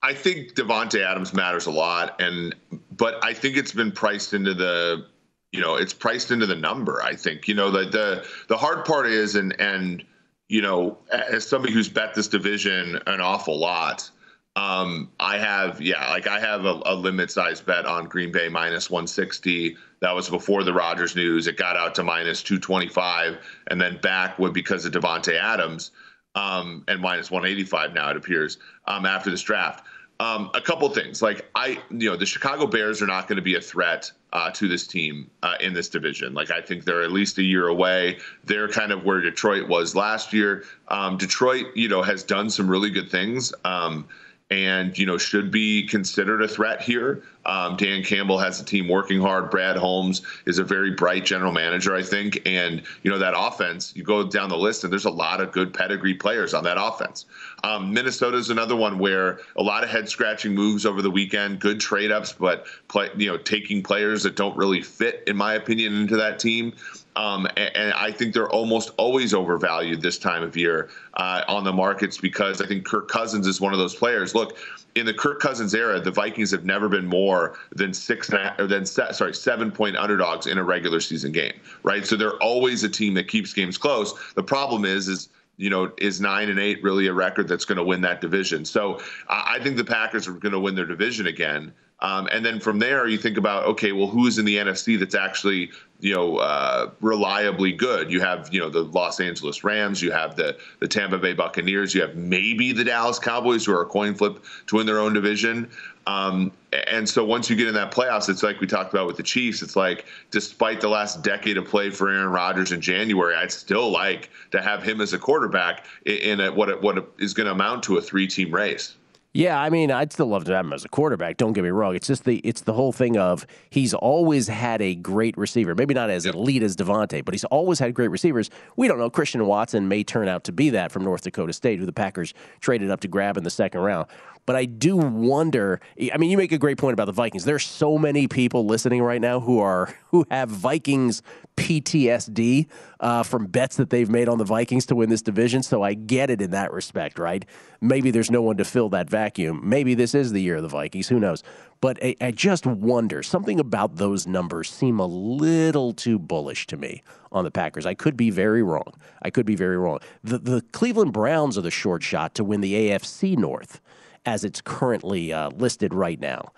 [0.01, 2.55] I think Davante Adams matters a lot, and
[2.91, 5.07] but I think it's been priced into the
[5.55, 7.01] you know, it's priced into the number.
[7.01, 10.03] I think, you know, the the the hard part is, and and
[10.49, 14.09] you know, as somebody who's bet this division an awful lot,
[14.55, 18.47] um, I have, yeah, like I have a, a limit size bet on Green Bay
[18.47, 19.75] minus 160.
[19.99, 21.47] That was before the Rodgers news.
[21.47, 23.37] It got out to minus 225
[23.67, 25.91] and then back with because of Davante Adams
[26.35, 29.85] um, and minus 185 now it appears um, after this draft.
[30.21, 33.41] Um, a couple things like I, you know, the Chicago Bears are not going to
[33.41, 36.33] be a threat uh, to this team uh, in this division.
[36.33, 38.19] Like I think they're at least a year away.
[38.45, 40.63] They're kind of where Detroit was last year.
[40.87, 43.53] Um, Detroit, you know, has done some really good things.
[43.65, 44.07] Um,
[44.51, 47.23] and you know should be considered a threat here.
[47.45, 49.49] Um, Dan Campbell has the team working hard.
[49.49, 53.93] Brad Holmes is a very bright general manager, I think, and you know that offense.
[53.95, 56.77] You go down the list, and there's a lot of good pedigree players on that
[56.79, 57.25] offense.
[57.63, 61.59] Um, Minnesota is another one where a lot of head scratching moves over the weekend.
[61.59, 65.55] Good trade ups, but play, you know taking players that don't really fit, in my
[65.55, 66.73] opinion, into that team.
[67.15, 71.63] Um, and, and, I think they're almost always overvalued this time of year uh, on
[71.63, 74.35] the markets because I think Kirk Cousins is one of those players.
[74.35, 74.57] Look,
[74.95, 78.85] in the Kirk Cousins era, the Vikings have never been more than six or than
[78.85, 82.05] sorry seven point underdogs in a regular season game, right?
[82.05, 84.13] So they're always a team that keeps games close.
[84.33, 87.77] The problem is is you know, is nine and eight really a record that's going
[87.77, 88.65] to win that division?
[88.65, 88.99] So
[89.29, 91.73] I think the Packers are going to win their division again.
[92.01, 95.15] Um, and then from there, you think about okay, well, who's in the NFC that's
[95.15, 98.11] actually you know uh, reliably good?
[98.11, 101.95] You have you know the Los Angeles Rams, you have the the Tampa Bay Buccaneers,
[101.95, 105.13] you have maybe the Dallas Cowboys, who are a coin flip to win their own
[105.13, 105.69] division.
[106.07, 106.51] Um,
[106.87, 109.23] and so once you get in that playoffs, it's like we talked about with the
[109.23, 109.61] Chiefs.
[109.61, 113.89] It's like despite the last decade of play for Aaron Rodgers in January, I'd still
[113.89, 117.83] like to have him as a quarterback in a, what what is going to amount
[117.83, 118.95] to a three team race.
[119.35, 121.35] Yeah, I mean, I'd still love to have him as a quarterback.
[121.35, 121.93] Don't get me wrong.
[121.93, 125.75] It's just the it's the whole thing of he's always had a great receiver.
[125.75, 128.49] Maybe not as elite as Davante, but he's always had great receivers.
[128.77, 129.09] We don't know.
[129.09, 132.33] Christian Watson may turn out to be that from North Dakota State, who the Packers
[132.61, 134.07] traded up to grab in the second round.
[134.45, 135.81] But I do wonder.
[136.13, 137.45] I mean, you make a great point about the Vikings.
[137.45, 141.21] There's so many people listening right now who are who have Vikings
[141.57, 142.67] PTSD
[142.99, 145.63] uh, from bets that they've made on the Vikings to win this division.
[145.63, 147.45] So I get it in that respect, right?
[147.81, 149.61] Maybe there's no one to fill that vacuum.
[149.63, 151.07] Maybe this is the year of the Vikings.
[151.07, 151.43] Who knows?
[151.81, 156.77] But I, I just wonder something about those numbers seem a little too bullish to
[156.77, 157.85] me on the Packers.
[157.85, 158.93] I could be very wrong.
[159.21, 159.99] I could be very wrong.
[160.23, 163.81] The the Cleveland Browns are the short shot to win the AFC North
[164.25, 166.51] as it's currently uh, listed right now.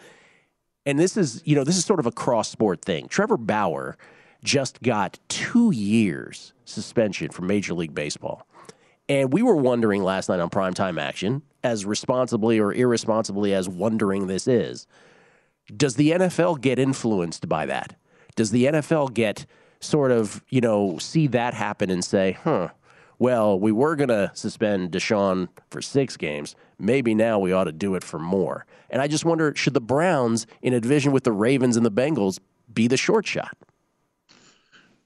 [0.85, 3.07] And this is, you know, this is sort of a cross sport thing.
[3.07, 3.97] Trevor Bauer
[4.43, 8.47] just got two years suspension from Major League Baseball.
[9.09, 14.27] And we were wondering last night on primetime action, as responsibly or irresponsibly as wondering
[14.27, 14.87] this is,
[15.75, 17.95] does the NFL get influenced by that?
[18.35, 19.45] Does the NFL get
[19.79, 22.69] sort of, you know, see that happen and say, huh,
[23.19, 26.55] well, we were going to suspend Deshaun for six games.
[26.79, 28.65] Maybe now we ought to do it for more.
[28.89, 31.91] And I just wonder should the Browns, in a division with the Ravens and the
[31.91, 32.39] Bengals,
[32.73, 33.57] be the short shot?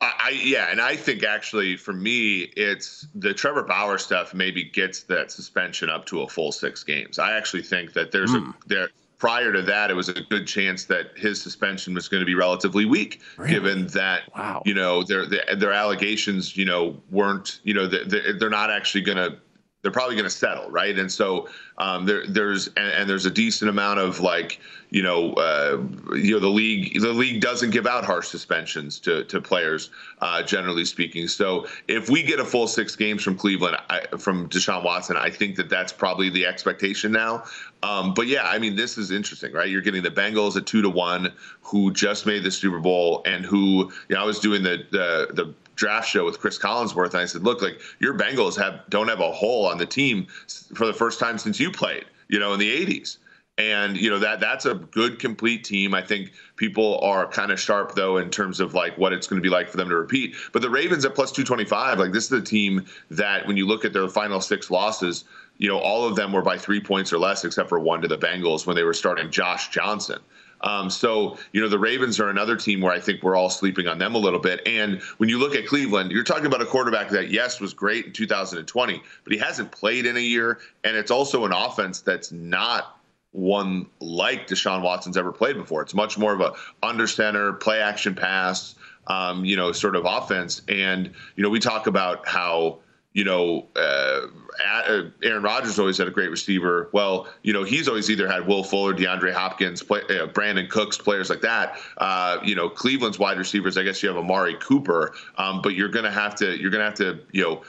[0.01, 5.03] I, yeah, and I think actually for me, it's the Trevor Bauer stuff maybe gets
[5.03, 7.19] that suspension up to a full six games.
[7.19, 8.37] I actually think that there's mm.
[8.37, 8.51] a hmm.
[8.65, 8.89] there
[9.21, 12.33] prior to that, it was a good chance that his suspension was going to be
[12.33, 13.51] relatively weak, really?
[13.51, 14.63] given that wow.
[14.65, 19.17] you know their their allegations, you know, weren't you know they're, they're not actually going
[19.19, 19.37] to
[19.81, 20.97] they're probably going to settle, right?
[20.97, 24.59] And so um, there, there's and, and, there's a decent amount of like
[24.91, 25.81] you know uh,
[26.15, 29.89] you know the league the league doesn't give out harsh suspensions to to players
[30.19, 31.27] uh, generally speaking.
[31.27, 35.29] So if we get a full six games from Cleveland I, from Deshaun Watson, I
[35.29, 37.43] think that that's probably the expectation now.
[37.81, 39.69] Um, but yeah, I mean this is interesting, right?
[39.69, 43.43] You're getting the Bengals at two to one, who just made the Super Bowl and
[43.43, 47.21] who you know I was doing the the the draft show with Cris Collinsworth, and
[47.21, 50.27] I said, "Look, like your Bengals have don't have a hole on the team
[50.75, 53.17] for the first time since you played, you know, in the '80s."
[53.57, 55.95] And you know that that's a good complete team.
[55.95, 59.41] I think people are kind of sharp though in terms of like what it's going
[59.41, 60.35] to be like for them to repeat.
[60.53, 63.83] But the Ravens at plus 225, like this is a team that when you look
[63.83, 65.25] at their final six losses,
[65.57, 68.07] you know all of them were by three points or less, except for one to
[68.07, 70.19] the Bengals when they were starting Josh Johnson.
[70.63, 73.87] Um, so, you know, the Ravens are another team where I think we're all sleeping
[73.87, 74.61] on them a little bit.
[74.65, 78.05] And when you look at Cleveland, you're talking about a quarterback that, yes, was great
[78.05, 80.59] in 2020, but he hasn't played in a year.
[80.83, 82.99] And it's also an offense that's not
[83.31, 85.81] one like Deshaun Watson's ever played before.
[85.81, 88.75] It's much more of a under center, play action pass,
[89.07, 90.61] um, you know, sort of offense.
[90.67, 92.79] And, you know, we talk about how
[93.13, 94.27] you know, uh,
[94.65, 96.89] uh, Aaron Rodgers always had a great receiver.
[96.93, 100.97] Well, you know, he's always either had Will Fuller, DeAndre Hopkins, play, uh, Brandin Cooks,
[100.97, 101.77] players like that.
[101.97, 103.77] Uh, you know, Cleveland's wide receivers.
[103.77, 106.95] I guess you have Amari Cooper, um, but you're to have to you're to have
[106.95, 107.61] to you know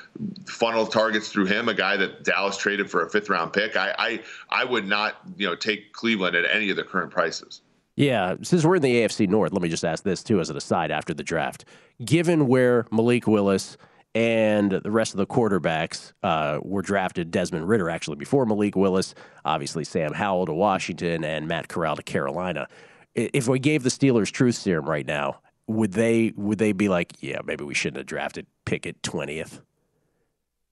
[0.47, 1.68] funnel targets through him.
[1.68, 3.76] A guy that Dallas traded for a fifth round pick.
[3.76, 4.20] I I,
[4.51, 7.62] I would not you know take Cleveland at any of the current prices.
[7.97, 10.57] Yeah, since we're in the AFC North, let me just ask this too as an
[10.57, 11.64] aside after the draft.
[12.03, 13.76] Given where Malik Willis
[14.14, 17.30] and the rest of the quarterbacks uh, were drafted.
[17.30, 22.02] Desmond Ridder actually before Malik Willis, obviously Sam Howell to Washington, and Matt Corral to
[22.02, 22.68] Carolina.
[23.14, 27.14] If we gave the Steelers truth serum right now, would they would they be like,
[27.20, 29.60] yeah, maybe we shouldn't have drafted Pickett twentieth?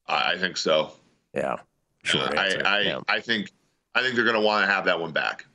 [0.06, 0.92] I think so.
[1.34, 1.56] Yeah,
[2.02, 2.36] sure.
[2.38, 3.00] I I, yeah.
[3.08, 3.52] I think
[3.94, 5.46] I think they're going to want to have that one back.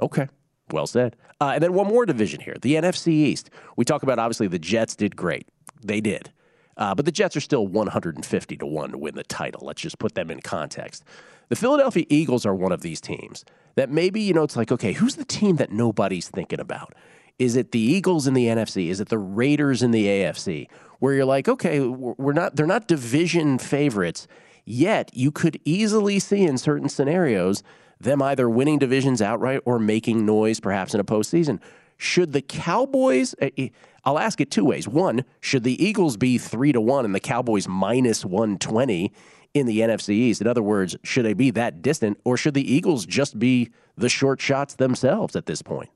[0.00, 0.28] Okay.
[0.70, 1.16] Well said.
[1.40, 3.50] Uh, and then one more division here, the NFC East.
[3.76, 5.48] We talk about obviously the Jets did great.
[5.82, 6.32] They did.
[6.76, 9.66] Uh, but the Jets are still 150 to 1 to win the title.
[9.66, 11.04] Let's just put them in context.
[11.48, 13.44] The Philadelphia Eagles are one of these teams
[13.76, 16.94] that maybe, you know, it's like, okay, who's the team that nobody's thinking about?
[17.38, 18.88] Is it the Eagles in the NFC?
[18.88, 20.68] Is it the Raiders in the AFC?
[21.00, 24.26] Where you're like, okay, we're not, they're not division favorites,
[24.64, 27.62] yet you could easily see in certain scenarios
[28.00, 31.60] them either winning divisions outright or making noise perhaps in a postseason.
[31.96, 33.68] Should the Cowboys, eh, eh,
[34.04, 34.86] I'll ask it two ways.
[34.86, 39.12] One, should the Eagles be three to one and the Cowboys minus 120
[39.54, 40.40] in the NFC East?
[40.40, 44.08] In other words, should they be that distant or should the Eagles just be the
[44.08, 45.90] short shots themselves at this point?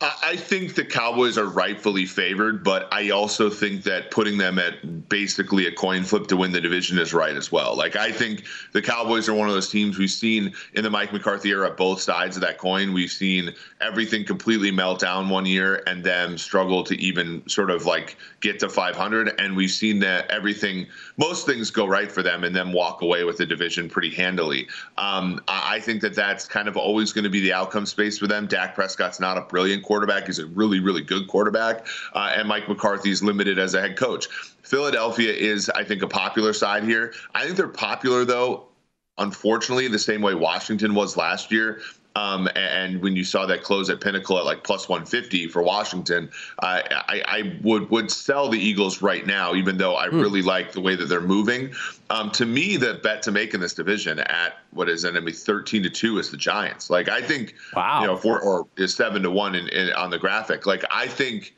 [0.00, 5.08] I think the Cowboys are rightfully favored, but I also think that putting them at
[5.08, 7.76] basically a coin flip to win the division is right as well.
[7.76, 11.12] Like, I think the Cowboys are one of those teams we've seen in the Mike
[11.12, 12.92] McCarthy era, both sides of that coin.
[12.92, 17.84] We've seen everything completely melt down one year and then struggle to even sort of
[17.84, 19.34] like get to 500.
[19.40, 20.86] And we've seen that everything,
[21.16, 24.68] most things go right for them and then walk away with the division pretty handily.
[24.96, 28.28] Um, I think that that's kind of always going to be the outcome space for
[28.28, 28.46] them.
[28.46, 30.26] Dak Prescott's not a brilliant quarterback.
[30.26, 31.86] He's a really, really good quarterback.
[32.14, 34.26] Uh, and Mike McCarthy is limited as a head coach.
[34.62, 37.14] Philadelphia is, I think, a popular side here.
[37.34, 38.68] I think they're popular, though,
[39.16, 41.80] unfortunately, the same way Washington was last year.
[42.18, 46.28] Um, and when you saw that close at Pinnacle at like plus 150 for Washington,
[46.58, 50.20] uh, I, I, would would sell the Eagles right now, even though I mm.
[50.20, 51.72] really like the way that they're moving.
[52.10, 55.84] Um, to me, the bet to make in this division at what is enemy 13
[55.84, 56.90] to two is the Giants.
[56.90, 60.10] Like I think, wow, you know, four or is seven to one in, in, on
[60.10, 60.66] the graphic.
[60.66, 61.54] Like I think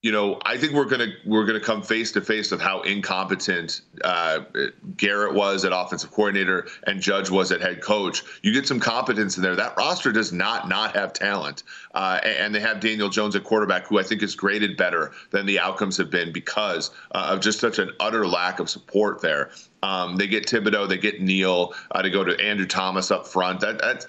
[0.00, 3.80] you know, I think we're gonna we're gonna come face to face with how incompetent
[4.04, 4.40] uh,
[4.96, 8.22] Garrett was at offensive coordinator and Judge was at head coach.
[8.42, 9.56] You get some competence in there.
[9.56, 13.88] That roster does not not have talent, uh, and they have Daniel Jones at quarterback,
[13.88, 17.58] who I think is graded better than the outcomes have been because uh, of just
[17.58, 19.50] such an utter lack of support there.
[19.82, 23.60] Um, they get Thibodeaux, they get Neal uh, to go to Andrew Thomas up front.
[23.60, 24.06] That, that's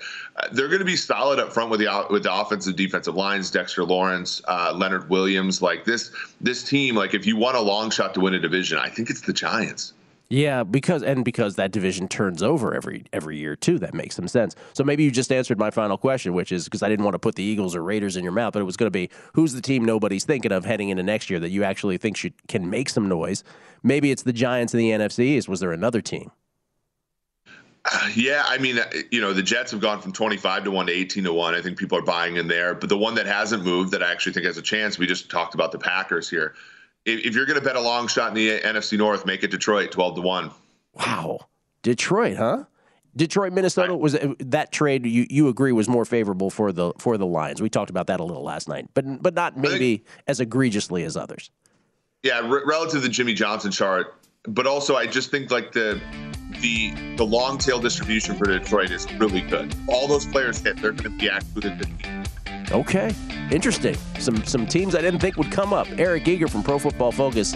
[0.52, 3.52] they're going to be solid up front with the with the offensive defensive lines.
[3.52, 6.12] Dexter Lawrence, uh, Leonard Williams, like this
[6.42, 6.96] this team.
[6.96, 9.34] Like if you want a long shot to win a division, I think it's the
[9.34, 9.94] Giants.
[10.32, 13.80] Yeah, because and because that division turns over every every year too.
[13.80, 14.56] That makes some sense.
[14.74, 17.20] So maybe you just answered my final question, which is because I didn't want to
[17.20, 19.54] put the Eagles or Raiders in your mouth, but it was going to be who's
[19.54, 22.70] the team nobody's thinking of heading into next year that you actually think should can
[22.70, 23.44] make some noise.
[23.82, 25.50] Maybe it's the Giants in the NFC East.
[25.50, 26.32] Was there another team?
[28.16, 28.80] Yeah, I mean,
[29.12, 31.56] you know, the Jets have gone from 25 to 1 to 18 to 1.
[31.56, 32.76] I think people are buying in there.
[32.76, 35.30] But the one that hasn't moved that I actually think has a chance, we just
[35.32, 36.54] talked about the Packers here
[37.06, 39.52] if, if you're going to bet a long shot in the NFC North, make it
[39.52, 40.52] Detroit 12 to 1.
[40.94, 41.40] Wow.
[41.82, 42.66] Detroit, huh?
[43.16, 47.18] Detroit, Minnesota was uh, that trade you, you agree was more favorable for the for
[47.18, 47.62] the Lions.
[47.62, 51.04] We talked about that a little last night, but but not maybe think, as egregiously
[51.04, 51.50] as others.
[52.22, 56.00] Yeah, relative to the Jimmy Johnson chart, but also I just think like the
[56.62, 59.74] the the long tail distribution for Detroit is really good.
[59.88, 62.24] All those players hit, they're going to be active in the team.
[62.72, 63.14] Okay,
[63.52, 63.96] interesting.
[64.20, 65.88] Some some teams I didn't think would come up.
[65.98, 67.54] Eric Eager from Pro Football Focus.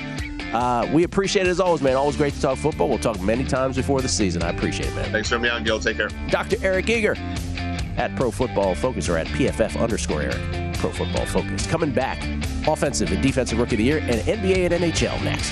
[0.54, 1.96] Uh, we appreciate it as always, man.
[1.96, 2.88] Always great to talk football.
[2.88, 4.44] We'll talk many times before the season.
[4.44, 5.12] I appreciate it, man.
[5.12, 5.80] Thanks for having me on, Gill.
[5.80, 6.10] Take care.
[6.30, 6.58] Dr.
[6.62, 7.16] Eric Eager
[7.98, 10.76] at Pro Football Focus or at PFF underscore Eric.
[10.78, 11.66] Pro Football Focus.
[11.66, 12.22] Coming back,
[12.68, 15.52] offensive and defensive rookie of the year and NBA and NHL next.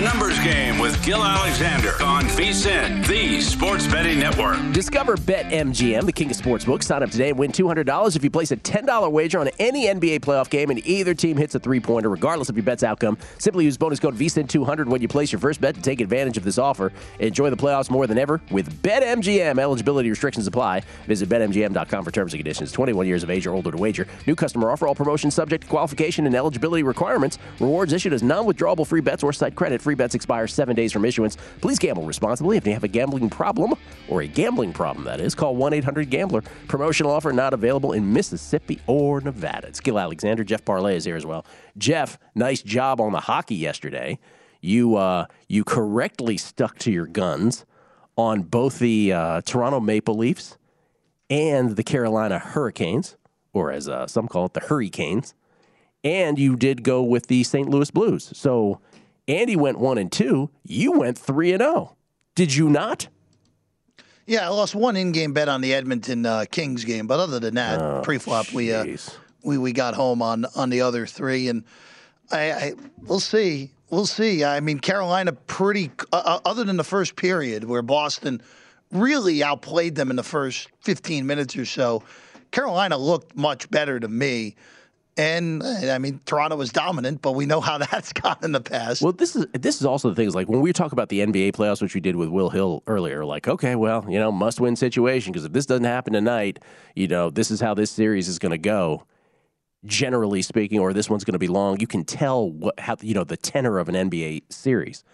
[0.00, 4.58] A numbers game with Gill Alexander on VSIN, the Sports Betting Network.
[4.72, 6.82] Discover BetMGM, the king of sportsbooks.
[6.82, 10.18] Sign up today and win $200 if you place a $10 wager on any NBA
[10.20, 13.16] playoff game and either team hits a three pointer, regardless of your bet's outcome.
[13.38, 16.42] Simply use bonus code VSIN200 when you place your first bet to take advantage of
[16.42, 16.92] this offer.
[17.20, 19.60] Enjoy the playoffs more than ever with BetMGM.
[19.60, 20.82] Eligibility restrictions apply.
[21.06, 22.72] Visit BetMGM.com for terms and conditions.
[22.72, 24.08] 21 years of age or older to wager.
[24.26, 24.88] New customer offer.
[24.88, 27.38] All promotions subject to qualification and eligibility requirements.
[27.60, 29.80] Rewards issued as non withdrawable free bets or site credit.
[29.80, 31.36] Free bets expire seven days from issuance.
[31.60, 32.56] Please gamble responsibly.
[32.56, 33.74] If you have a gambling problem,
[34.08, 36.42] or a gambling problem, that is, call 1 800 Gambler.
[36.68, 39.68] Promotional offer not available in Mississippi or Nevada.
[39.68, 40.44] It's Gill Alexander.
[40.44, 41.44] Jeff Parlay is here as well.
[41.78, 44.18] Jeff, nice job on the hockey yesterday.
[44.60, 47.64] You, uh, you correctly stuck to your guns
[48.16, 50.58] on both the uh, Toronto Maple Leafs
[51.30, 53.16] and the Carolina Hurricanes,
[53.52, 55.34] or as uh, some call it, the Hurricanes.
[56.02, 57.68] And you did go with the St.
[57.68, 58.30] Louis Blues.
[58.36, 58.80] So
[59.30, 60.50] Andy went one and two.
[60.64, 61.96] You went three and zero.
[62.34, 63.08] Did you not?
[64.26, 67.54] Yeah, I lost one in-game bet on the Edmonton uh, Kings game, but other than
[67.54, 68.84] that, Oh, pre-flop we uh,
[69.42, 71.64] we we got home on on the other three, and
[72.30, 72.72] I, I
[73.02, 74.44] we'll see, we'll see.
[74.44, 78.40] I mean, Carolina pretty uh, uh, other than the first period where Boston
[78.92, 82.02] really outplayed them in the first 15 minutes or so.
[82.50, 84.56] Carolina looked much better to me.
[85.16, 89.02] And I mean, Toronto was dominant, but we know how that's gone in the past.
[89.02, 91.20] Well, this is this is also the thing is like when we talk about the
[91.20, 93.24] NBA playoffs, which we did with Will Hill earlier.
[93.24, 96.60] Like, okay, well, you know, must win situation because if this doesn't happen tonight,
[96.94, 99.04] you know, this is how this series is going to go.
[99.86, 101.80] Generally speaking, or this one's going to be long.
[101.80, 105.04] You can tell what how you know the tenor of an NBA series,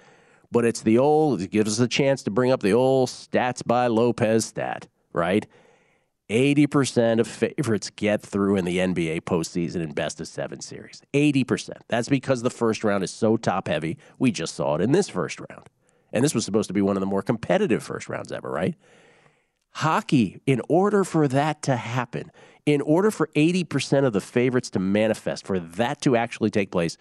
[0.50, 1.40] but it's the old.
[1.40, 5.46] It gives us a chance to bring up the old stats by Lopez stat, right?
[6.28, 11.00] 80% of favorites get through in the NBA postseason in best of seven series.
[11.12, 11.70] 80%.
[11.88, 13.96] That's because the first round is so top heavy.
[14.18, 15.68] We just saw it in this first round.
[16.12, 18.74] And this was supposed to be one of the more competitive first rounds ever, right?
[19.74, 22.32] Hockey, in order for that to happen,
[22.64, 26.96] in order for 80% of the favorites to manifest, for that to actually take place,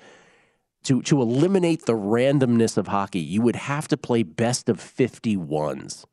[0.84, 6.06] to, to eliminate the randomness of hockey, you would have to play best of 51s.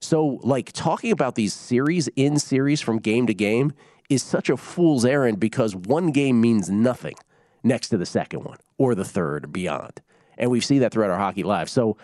[0.00, 3.72] So, like, talking about these series in series from game to game
[4.08, 7.14] is such a fool's errand because one game means nothing
[7.62, 10.00] next to the second one or the third or beyond.
[10.38, 11.72] And we've seen that throughout our hockey lives.
[11.72, 11.96] So,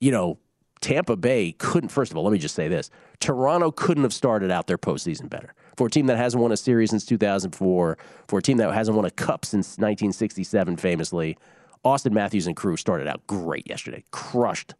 [0.00, 0.38] you know,
[0.80, 4.50] Tampa Bay couldn't, first of all, let me just say this Toronto couldn't have started
[4.50, 5.54] out their postseason better.
[5.76, 7.98] For a team that hasn't won a series since 2004,
[8.28, 11.38] for a team that hasn't won a cup since 1967, famously,
[11.84, 14.74] Auston Matthews and crew started out great yesterday, crushed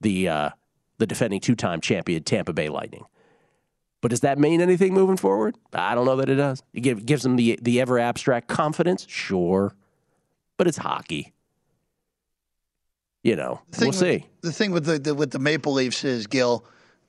[0.00, 0.50] the, uh,
[1.04, 3.04] the defending two time champion Tampa Bay Lightning.
[4.00, 5.56] But does that mean anything moving forward?
[5.72, 6.62] I don't know that it does.
[6.72, 9.74] It give, gives them the, the ever abstract confidence, sure,
[10.56, 11.34] but it's hockey
[13.24, 14.26] you know, we'll with, see.
[14.42, 16.64] The thing with the, the with the Maple Leafs is Gill,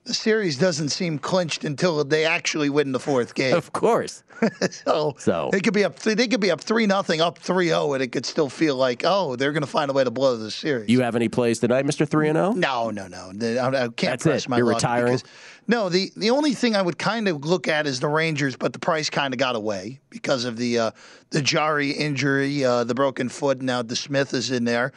[0.06, 3.56] the series doesn't seem clinched until they actually win the fourth game.
[3.56, 4.24] Of course.
[4.70, 5.98] so, so they could be up.
[6.00, 9.36] They could be up three nothing, up 3-0, and it could still feel like oh
[9.36, 10.90] they're going to find a way to blow the series.
[10.90, 12.52] You have any plays tonight, Mister Three and Zero?
[12.52, 13.32] No, no, no.
[13.62, 14.50] I, I can't That's press it.
[14.50, 15.06] my You're luck retiring.
[15.18, 15.24] because-
[15.68, 18.72] no, the the only thing I would kind of look at is the Rangers, but
[18.74, 20.92] the price kind of got away because of the uh,
[21.32, 23.62] the Jarry injury, uh, the broken foot.
[23.64, 24.92] Now DeSmith is in there.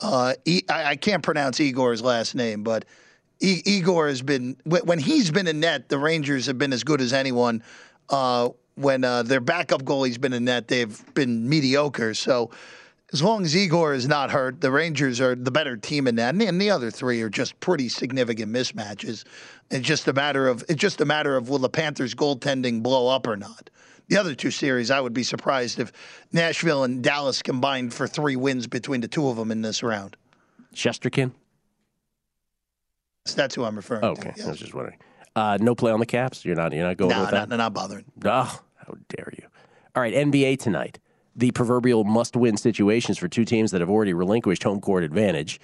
[0.00, 2.84] Uh, e- I, I can't pronounce Igor's last name, but
[3.40, 5.88] e- Igor has been when he's been in net.
[5.88, 7.62] The Rangers have been as good as anyone.
[8.08, 12.14] Uh, when uh, their backup goalie's been in net, they've been mediocre.
[12.14, 12.50] So
[13.12, 16.30] as long as Igor is not hurt, the Rangers are the better team in that,
[16.30, 19.24] and the, and the other three are just pretty significant mismatches.
[19.70, 23.08] It's just a matter of it's just a matter of will the Panthers' goaltending blow
[23.08, 23.70] up or not.
[24.08, 25.92] The other two series, I would be surprised if
[26.32, 30.16] Nashville and Dallas combined for three wins between the two of them in this round.
[30.74, 31.32] Shesterkin.
[33.28, 34.06] So that's who I'm referring to.
[34.08, 34.44] Okay, to.
[34.44, 34.98] I was just wondering.
[35.36, 36.44] Uh, no play on the Caps.
[36.44, 36.72] You're not.
[36.72, 37.48] You're not going No, with that.
[37.48, 38.04] not, not bothering.
[38.24, 39.46] Oh, how dare you!
[39.94, 40.98] All right, NBA tonight.
[41.36, 45.60] The proverbial must-win situations for two teams that have already relinquished home court advantage.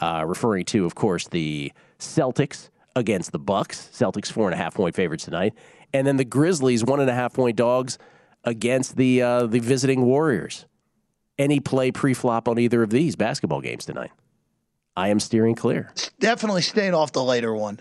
[0.00, 3.90] Uh, referring to, of course, the Celtics against the Bucks.
[3.92, 5.52] Celtics four and a half point favorites tonight,
[5.92, 7.98] and then the Grizzlies one and a half point dogs
[8.44, 10.64] against the uh, the visiting Warriors.
[11.38, 14.10] Any play pre-flop on either of these basketball games tonight?
[14.96, 15.92] I am steering clear.
[16.18, 17.80] Definitely staying off the later one.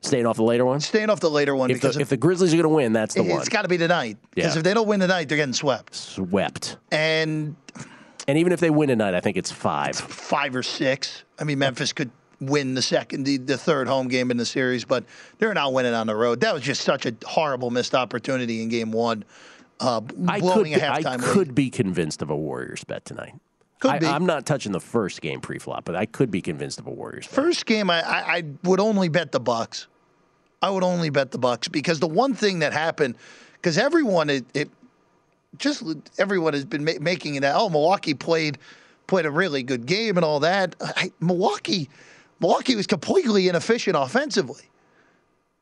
[0.00, 0.80] Staying off the later one.
[0.80, 2.92] Staying off the later one If because the, if the Grizzlies are going to win,
[2.92, 3.40] that's the one.
[3.40, 4.16] It's got to be tonight.
[4.34, 4.58] Because Yeah.
[4.58, 5.94] if they don't win tonight, they're getting swept.
[5.94, 6.76] Swept.
[6.92, 7.56] And
[8.28, 9.96] And even if they win tonight, I think it's five.
[9.96, 11.24] five or six.
[11.38, 14.84] I mean, Memphis could win the second, the, the third home game in the series,
[14.84, 15.04] but
[15.38, 16.40] they're not winning on the road.
[16.40, 19.24] That was just such a horrible missed opportunity in game one.
[19.80, 23.34] Uh, I could, blowing a I halftime could be convinced of a Warriors bet tonight.
[23.80, 24.06] Could I, be.
[24.06, 27.26] I'm not touching the first game pre-flop, but I could be convinced of a Warriors
[27.26, 27.34] bet.
[27.34, 29.86] First game, I, I, I would only bet the Bucks.
[30.60, 33.16] I would only bet the Bucks because the one thing that happened,
[33.52, 34.70] because everyone it, it
[35.56, 35.84] just
[36.18, 37.44] everyone has been ma- making it.
[37.44, 38.58] Oh, Milwaukee played
[39.06, 40.74] played a really good game and all that.
[40.80, 41.88] I, Milwaukee,
[42.40, 44.64] Milwaukee was completely inefficient offensively.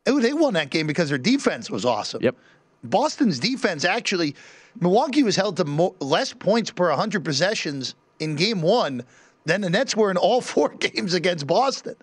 [0.07, 2.23] Oh, they won that game because their defense was awesome.
[2.23, 2.37] Yep.
[2.85, 4.35] Boston's defense actually,
[4.81, 9.05] Milwaukee was held to mo- less points per 100 possessions in game one
[9.45, 11.97] than the Nets were in all four games against Boston.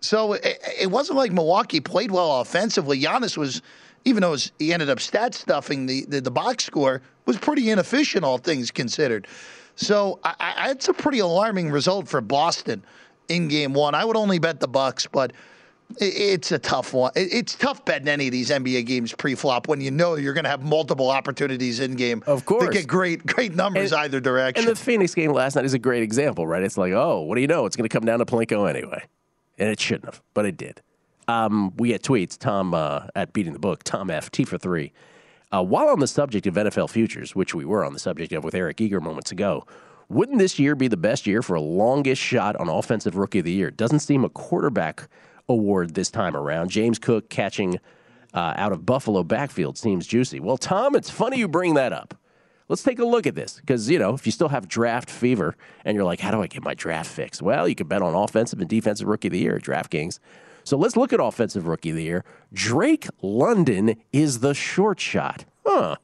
[0.00, 3.00] So it, it wasn't like Milwaukee played well offensively.
[3.00, 3.62] Giannis was,
[4.04, 7.70] even though was- he ended up stat stuffing the, the, the box score, was pretty
[7.70, 9.26] inefficient, all things considered.
[9.76, 12.84] So I, I, it's a pretty alarming result for Boston
[13.28, 13.94] in game one.
[13.94, 15.32] I would only bet the Bucks, but
[15.98, 17.12] it's a tough one.
[17.16, 20.50] It's tough betting any of these NBA games pre-flop when you know you're going to
[20.50, 22.22] have multiple opportunities in game.
[22.26, 22.66] Of course.
[22.66, 24.64] to get great great numbers either direction.
[24.66, 26.62] And the Phoenix game last night is a great example, right?
[26.62, 27.66] It's like, oh, what do you know?
[27.66, 29.04] It's going to come down to Plinko anyway.
[29.58, 30.80] And it shouldn't have, but it did.
[31.28, 32.38] Um, we get tweets.
[32.38, 34.92] Tom uh, at Beating the Book, Tom F, T for three.
[35.52, 38.44] Uh, while on the subject of NFL futures, which we were on the subject of
[38.44, 39.66] with Eric Eager moments ago,
[40.08, 43.44] wouldn't this year be the best year for a longest shot on Offensive Rookie of
[43.44, 43.70] the Year?
[43.70, 45.08] Doesn't seem a quarterback
[45.50, 46.70] award this time around.
[46.70, 47.78] James Cook catching
[48.32, 50.40] uh, out of Buffalo backfield seems juicy.
[50.40, 52.14] Well, Tom, it's funny you bring that up.
[52.68, 55.56] Let's take a look at this because, you know, if you still have draft fever
[55.84, 57.42] and you're like, how do I get my draft fix?
[57.42, 60.20] Well, you can bet on offensive and defensive rookie of the year DraftKings.
[60.62, 62.24] So let's look at offensive rookie of the year.
[62.52, 65.46] Drake London is the short shot.
[65.66, 65.96] Huh.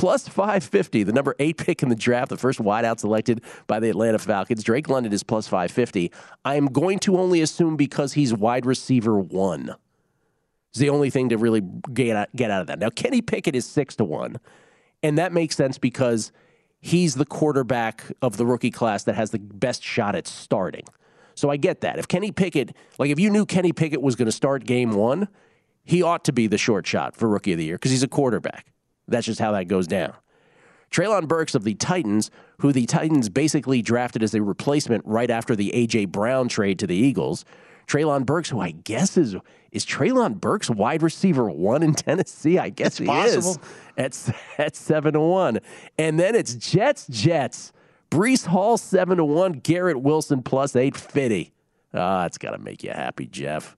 [0.00, 3.90] Plus 550, the number eight pick in the draft, the first wideout selected by the
[3.90, 4.64] Atlanta Falcons.
[4.64, 6.10] Drake London is plus 550.
[6.42, 9.74] I'm going to only assume because he's wide receiver one.
[10.72, 11.60] Is the only thing to really
[11.92, 12.78] get out, get out of that.
[12.78, 14.38] Now, Kenny Pickett is six to one,
[15.02, 16.32] and that makes sense because
[16.80, 20.84] he's the quarterback of the rookie class that has the best shot at starting.
[21.34, 21.98] So I get that.
[21.98, 25.28] If Kenny Pickett, like if you knew Kenny Pickett was going to start game one,
[25.84, 28.08] he ought to be the short shot for rookie of the year because he's a
[28.08, 28.72] quarterback.
[29.10, 30.14] That's just how that goes down.
[30.90, 32.30] Treylon Burks of the Titans,
[32.60, 36.06] who the Titans basically drafted as a replacement right after the A.J.
[36.06, 37.44] Brown trade to the Eagles.
[37.86, 39.36] Treylon Burks, who I guess is
[39.72, 42.58] is Treylon Burks wide receiver one in Tennessee?
[42.58, 43.50] I guess It's he possible.
[43.96, 45.60] is at, at seven to one.
[45.96, 47.72] And then it's Jets, Jets.
[48.10, 49.52] Breece Hall seven to one.
[49.52, 51.52] Garrett Wilson plus eight fifty.
[51.94, 53.76] Ah, it's got to make you happy, Jeff.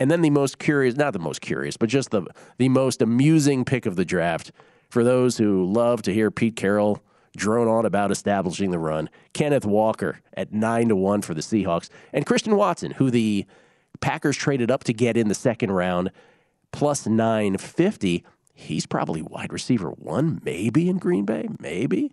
[0.00, 2.22] And then the most curious, not the most curious, but just the
[2.58, 4.50] the most amusing pick of the draft
[4.88, 7.02] for those who love to hear Pete Carroll
[7.36, 9.08] drone on about establishing the run.
[9.34, 13.46] Kenneth Walker at nine to one for the Seahawks, and Christian Watson, who the
[14.00, 16.10] Packers traded up to get in the second round,
[16.72, 18.24] plus nine fifty.
[18.54, 22.12] He's probably wide receiver one, maybe in Green Bay, maybe.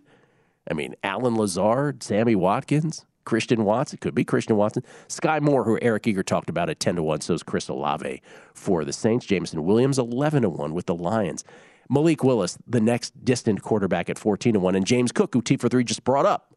[0.70, 3.98] I mean, Allen Lazard, Sammy Watkins, Christian Watson.
[3.98, 4.82] It could be Christian Watson.
[5.06, 7.20] Skyy Moore, who Eric Eager talked about at 10 to 1.
[7.20, 8.22] So is Chris Olave
[8.54, 9.26] for the Saints.
[9.26, 11.44] Jameson Williams, 11 to 1 with the Lions.
[11.90, 14.74] Malik Willis, the next distant quarterback at 14 to 1.
[14.74, 16.54] And James Cook, who T for 3 just brought up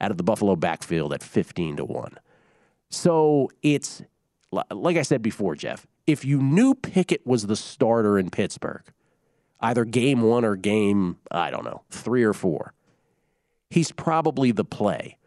[0.00, 2.18] out of the Buffalo backfield at 15 to 1.
[2.88, 4.02] So it's,
[4.70, 8.84] like I said before, Jeff, if you knew Pickett was the starter in Pittsburgh,
[9.60, 12.72] either game one or game, I don't know, three or four,
[13.68, 15.18] he's probably the play.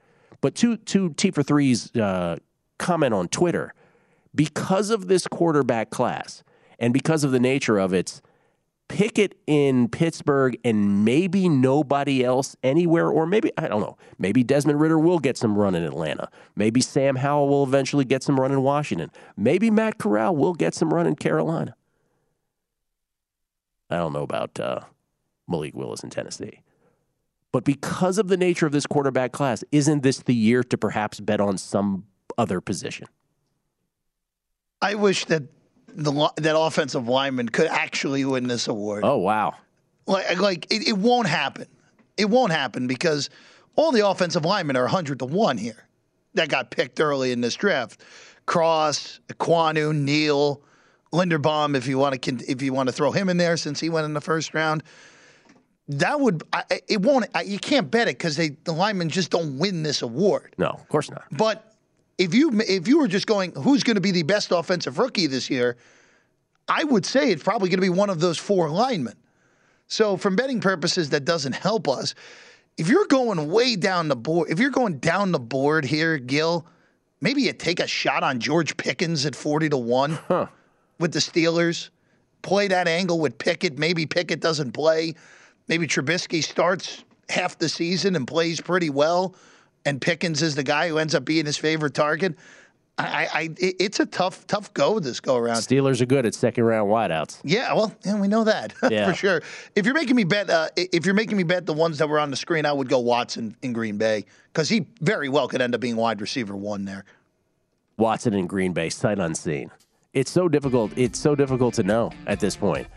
[0.41, 2.37] But to to T for three's uh,
[2.77, 3.73] comment on Twitter,
[4.35, 6.43] because of this quarterback class
[6.79, 8.21] and because of the nature of it,
[8.87, 13.97] Pickett in Pittsburgh and maybe nobody else anywhere, or maybe I don't know.
[14.17, 16.29] Maybe Desmond Ridder will get some run in Atlanta.
[16.55, 19.11] Maybe Sam Howell will eventually get some run in Washington.
[19.35, 21.75] Maybe Matt Corral will get some run in Carolina.
[23.89, 24.81] I don't know about uh,
[25.47, 26.61] Malik Willis in Tennessee.
[27.51, 31.19] But because of the nature of this quarterback class, isn't this the year to perhaps
[31.19, 32.05] bet on some
[32.37, 33.07] other position?
[34.81, 35.43] I wish that
[35.87, 39.03] the that offensive lineman could actually win this award.
[39.03, 39.55] Oh wow!
[40.05, 41.67] Like, like it, it won't happen.
[42.17, 43.29] It won't happen because
[43.75, 45.87] all the offensive linemen are 100 to 1 here
[46.33, 48.01] that got picked early in this draft.
[48.45, 50.61] Cross, Ekwonu, Neal,
[51.13, 53.89] Linderbaum, if you want to if you want to throw him in there since he
[53.89, 54.83] went in the first round.
[55.89, 59.31] That would I, it won't I, you can't bet it because they the linemen just
[59.31, 60.53] don't win this award.
[60.57, 61.23] No, of course not.
[61.31, 61.73] But
[62.17, 65.27] if you if you were just going, who's going to be the best offensive rookie
[65.27, 65.77] this year?
[66.67, 69.15] I would say it's probably going to be one of those four linemen.
[69.87, 72.13] So, from betting purposes, that doesn't help us.
[72.77, 76.67] If you're going way down the board, if you're going down the board here, Gill,
[77.21, 80.19] maybe you take a shot on George Pickens at forty to one
[80.99, 81.89] with the Steelers.
[82.41, 83.79] Play that angle with Pickett.
[83.79, 85.15] Maybe Pickett doesn't play.
[85.67, 89.35] Maybe Trubisky starts half the season and plays pretty well,
[89.85, 92.35] and Pickens is the guy who ends up being his favorite target.
[92.99, 95.57] I, I, it's a tough, tough go this go around.
[95.57, 97.41] Steelers are good at second round wideouts.
[97.43, 99.07] Yeah, well, yeah, we know that Yeah.
[99.07, 99.43] for sure.
[99.75, 102.17] If you're making me bet, uh, if you're making me bet the ones that were
[102.19, 105.61] on the screen, I would go Watson in Green Bay because he very well could
[105.61, 107.05] end up being wide receiver one there.
[107.97, 109.69] Watson in Green Bay, sight unseen.
[110.13, 110.91] It's so difficult.
[110.95, 112.87] It's so difficult to know at this point.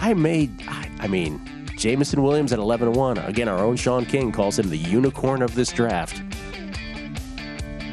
[0.00, 0.62] I made.
[0.68, 1.40] I, I mean,
[1.76, 3.18] Jameson Williams at eleven to one.
[3.18, 6.22] Again, our own Sean King calls him the unicorn of this draft.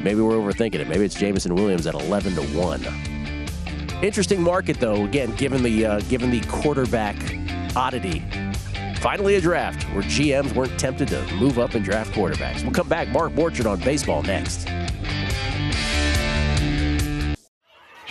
[0.02, 0.88] Maybe we're overthinking it.
[0.88, 2.82] Maybe it's Jameson Williams at eleven to one.
[4.02, 5.04] Interesting market, though.
[5.04, 7.16] Again, given the uh, given the quarterback
[7.76, 8.24] oddity.
[8.96, 12.62] Finally, a draft where GMs weren't tempted to move up and draft quarterbacks.
[12.62, 13.08] We'll come back.
[13.08, 14.68] Mark Borchardt on baseball next.